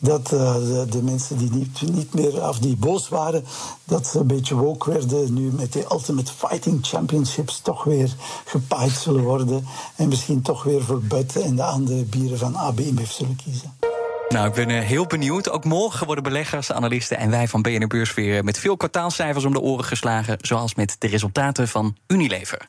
dat 0.00 0.32
uh, 0.32 0.54
de, 0.54 0.86
de, 0.90 1.02
mensen 1.02 1.38
die 1.38 1.50
niet, 1.50 1.82
niet 1.82 2.14
meer, 2.14 2.48
of 2.48 2.58
die 2.58 2.76
boos 2.76 3.08
waren, 3.08 3.44
dat 3.84 3.99
ze 4.06 4.18
een 4.18 4.26
beetje 4.26 4.54
woke 4.54 4.90
werden, 4.90 5.34
nu 5.34 5.50
met 5.52 5.72
de 5.72 5.86
Ultimate 5.90 6.32
Fighting 6.32 6.78
Championships 6.86 7.60
toch 7.60 7.84
weer 7.84 8.14
gepaaid 8.44 8.92
zullen 8.92 9.22
worden. 9.22 9.66
En 9.96 10.08
misschien 10.08 10.42
toch 10.42 10.62
weer 10.62 10.82
voor 10.82 11.00
Bud 11.00 11.42
en 11.42 11.56
de 11.56 11.62
andere 11.62 12.04
bieren 12.04 12.38
van 12.38 12.56
AB 12.56 12.80
InBev 12.80 13.10
zullen 13.10 13.36
kiezen. 13.44 13.74
Nou, 14.28 14.48
ik 14.48 14.54
ben 14.54 14.68
eh, 14.68 14.80
heel 14.80 15.06
benieuwd. 15.06 15.50
Ook 15.50 15.64
morgen 15.64 16.06
worden 16.06 16.24
beleggers, 16.24 16.72
analisten 16.72 17.18
en 17.18 17.30
wij 17.30 17.48
van 17.48 17.62
BNR 17.62 17.86
Beurs 17.86 18.14
weer 18.14 18.44
met 18.44 18.58
veel 18.58 18.76
kwartaalcijfers 18.76 19.44
om 19.44 19.52
de 19.52 19.60
oren 19.60 19.84
geslagen. 19.84 20.36
Zoals 20.40 20.74
met 20.74 20.96
de 20.98 21.08
resultaten 21.08 21.68
van 21.68 21.96
Unilever. 22.06 22.68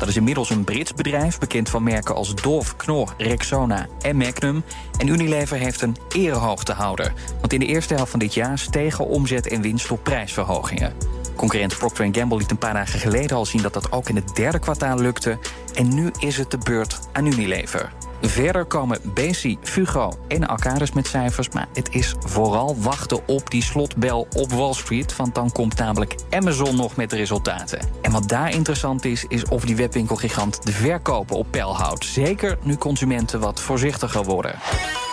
Dat 0.00 0.08
is 0.08 0.16
inmiddels 0.16 0.50
een 0.50 0.64
Brits 0.64 0.94
bedrijf, 0.94 1.38
bekend 1.38 1.68
van 1.68 1.82
merken 1.82 2.14
als 2.14 2.34
Dove, 2.34 2.76
Knorr, 2.76 3.14
Rexona 3.16 3.86
en 4.00 4.16
Magnum. 4.16 4.64
En 4.98 5.06
Unilever 5.06 5.56
heeft 5.58 5.80
een 5.80 5.96
erehoogtehouder. 6.14 7.12
Want 7.40 7.52
in 7.52 7.60
de 7.60 7.66
eerste 7.66 7.94
helft 7.94 8.10
van 8.10 8.18
dit 8.18 8.34
jaar 8.34 8.58
stegen 8.58 9.06
omzet 9.06 9.48
en 9.48 9.60
winst 9.62 9.88
door 9.88 9.98
prijsverhogingen. 9.98 10.92
Concurrent 11.36 11.78
Procter 11.78 12.08
Gamble 12.12 12.38
liet 12.38 12.50
een 12.50 12.58
paar 12.58 12.74
dagen 12.74 13.00
geleden 13.00 13.36
al 13.36 13.46
zien 13.46 13.62
dat 13.62 13.72
dat 13.72 13.92
ook 13.92 14.08
in 14.08 14.16
het 14.16 14.36
derde 14.36 14.58
kwartaal 14.58 14.98
lukte. 14.98 15.38
En 15.74 15.94
nu 15.94 16.10
is 16.18 16.36
het 16.36 16.50
de 16.50 16.58
beurt 16.58 16.98
aan 17.12 17.26
Unilever. 17.26 17.92
Verder 18.22 18.64
komen 18.64 18.98
Besi, 19.14 19.58
Fugo 19.62 20.12
en 20.28 20.46
Arcadis 20.46 20.92
met 20.92 21.06
cijfers. 21.06 21.48
Maar 21.48 21.66
het 21.72 21.94
is 21.94 22.14
vooral 22.18 22.76
wachten 22.78 23.28
op 23.28 23.50
die 23.50 23.62
slotbel 23.62 24.26
op 24.36 24.52
Wall 24.52 24.72
Street. 24.72 25.16
Want 25.16 25.34
dan 25.34 25.52
komt 25.52 25.76
namelijk 25.76 26.14
Amazon 26.30 26.76
nog 26.76 26.96
met 26.96 27.10
de 27.10 27.16
resultaten. 27.16 27.78
En 28.02 28.12
wat 28.12 28.28
daar 28.28 28.50
interessant 28.50 29.04
is, 29.04 29.24
is 29.24 29.44
of 29.44 29.64
die 29.64 29.76
webwinkelgigant 29.76 30.66
de 30.66 30.72
verkopen 30.72 31.36
op 31.36 31.46
peil 31.50 31.76
houdt. 31.76 32.04
Zeker 32.04 32.58
nu 32.62 32.76
consumenten 32.76 33.40
wat 33.40 33.60
voorzichtiger 33.60 34.24
worden. 34.24 34.54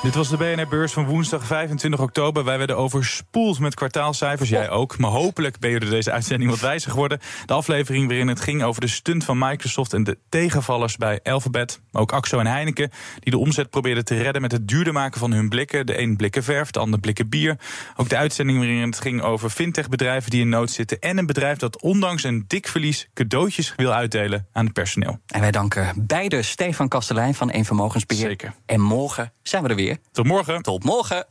Dit 0.08 0.16
was 0.16 0.30
de 0.30 0.38
BNR-beurs 0.38 0.94
van 0.94 1.06
woensdag 1.06 1.46
25 1.46 2.00
oktober. 2.00 2.44
Wij 2.44 2.58
werden 2.58 2.78
overspoeld 2.78 3.60
met 3.60 3.74
kwartaalcijfers. 3.74 4.50
Jij 4.50 4.70
ook. 4.70 4.98
Maar 4.98 5.12
hopelijk 5.12 5.60
ben 5.60 5.70
je 5.70 5.80
door 5.80 5.90
deze 5.90 6.12
uitzending 6.12 6.50
wat 6.50 6.60
wijzer 6.60 6.92
geworden. 6.92 7.20
De 7.46 7.54
aflevering 7.54 8.08
waarin 8.08 8.28
het 8.28 8.40
ging 8.40 8.64
over 8.64 8.82
de 8.82 8.88
stunt 8.88 9.24
van 9.24 9.38
Microsoft... 9.38 9.94
en 9.94 10.04
de 10.04 10.18
tegenvallers 10.30 10.98
bij 10.98 11.20
Alphabet, 11.24 11.82
ook 11.92 12.12
Axo 12.12 12.40
en 12.40 12.48
Heineken... 12.48 12.92
die 13.20 13.32
de 13.32 13.38
omzet 13.38 13.70
probeerden 13.70 14.06
te 14.06 14.22
redden 14.22 14.42
met 14.42 14.52
het 14.52 14.68
duurder 14.68 14.94
maken 14.94 15.20
van 15.20 15.32
hun 15.32 15.50
blikken. 15.50 15.86
De 15.86 16.00
een 16.00 16.16
blikken 16.16 16.44
verf, 16.44 16.72
de 16.72 16.80
ander 16.80 17.00
blikken 17.00 17.30
bier. 17.30 17.60
Ook 17.96 18.10
de 18.10 18.18
uitzending 18.18 18.58
waarin 18.58 18.82
het 18.82 19.00
ging 19.00 19.22
over 19.22 19.50
fintechbedrijven 19.50 20.32
die 20.32 20.42
in 20.42 20.50
nood 20.50 20.72
zitten... 20.72 21.00
en 21.00 21.18
een 21.18 21.26
bedrijf 21.26 21.58
dat 21.58 21.82
ondanks 21.82 22.24
een 22.24 22.46
dik 22.48 22.68
verlies 22.68 23.08
cadeautjes 23.14 23.74
wil 23.76 23.94
uitdelen 23.94 24.48
aan 24.52 24.66
het 24.66 24.74
personeel. 24.74 25.20
En 25.28 25.42
wij 25.42 25.52
danken 25.52 25.94
beide 25.96 26.42
Stefan 26.42 26.88
Kastelein 26.88 27.36
van 27.36 27.54
Eén 27.54 27.66
Vermogensbeheer. 27.66 28.28
Zeker. 28.28 28.54
En 28.66 28.82
morgen 28.82 29.32
zijn 29.42 29.64
we 29.64 29.70
er 29.70 29.76
weer. 30.04 30.12
Tot 30.12 30.26
morgen. 30.26 30.62
Tot 30.62 30.84
morgen. 30.84 31.26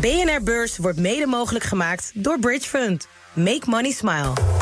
BNR 0.00 0.42
Beurs 0.42 0.78
wordt 0.78 0.98
mede 0.98 1.26
mogelijk 1.26 1.64
gemaakt 1.64 2.10
door 2.14 2.38
Bridge 2.38 2.68
Fund. 2.68 3.08
Make 3.32 3.62
money 3.66 3.90
smile. 3.90 4.61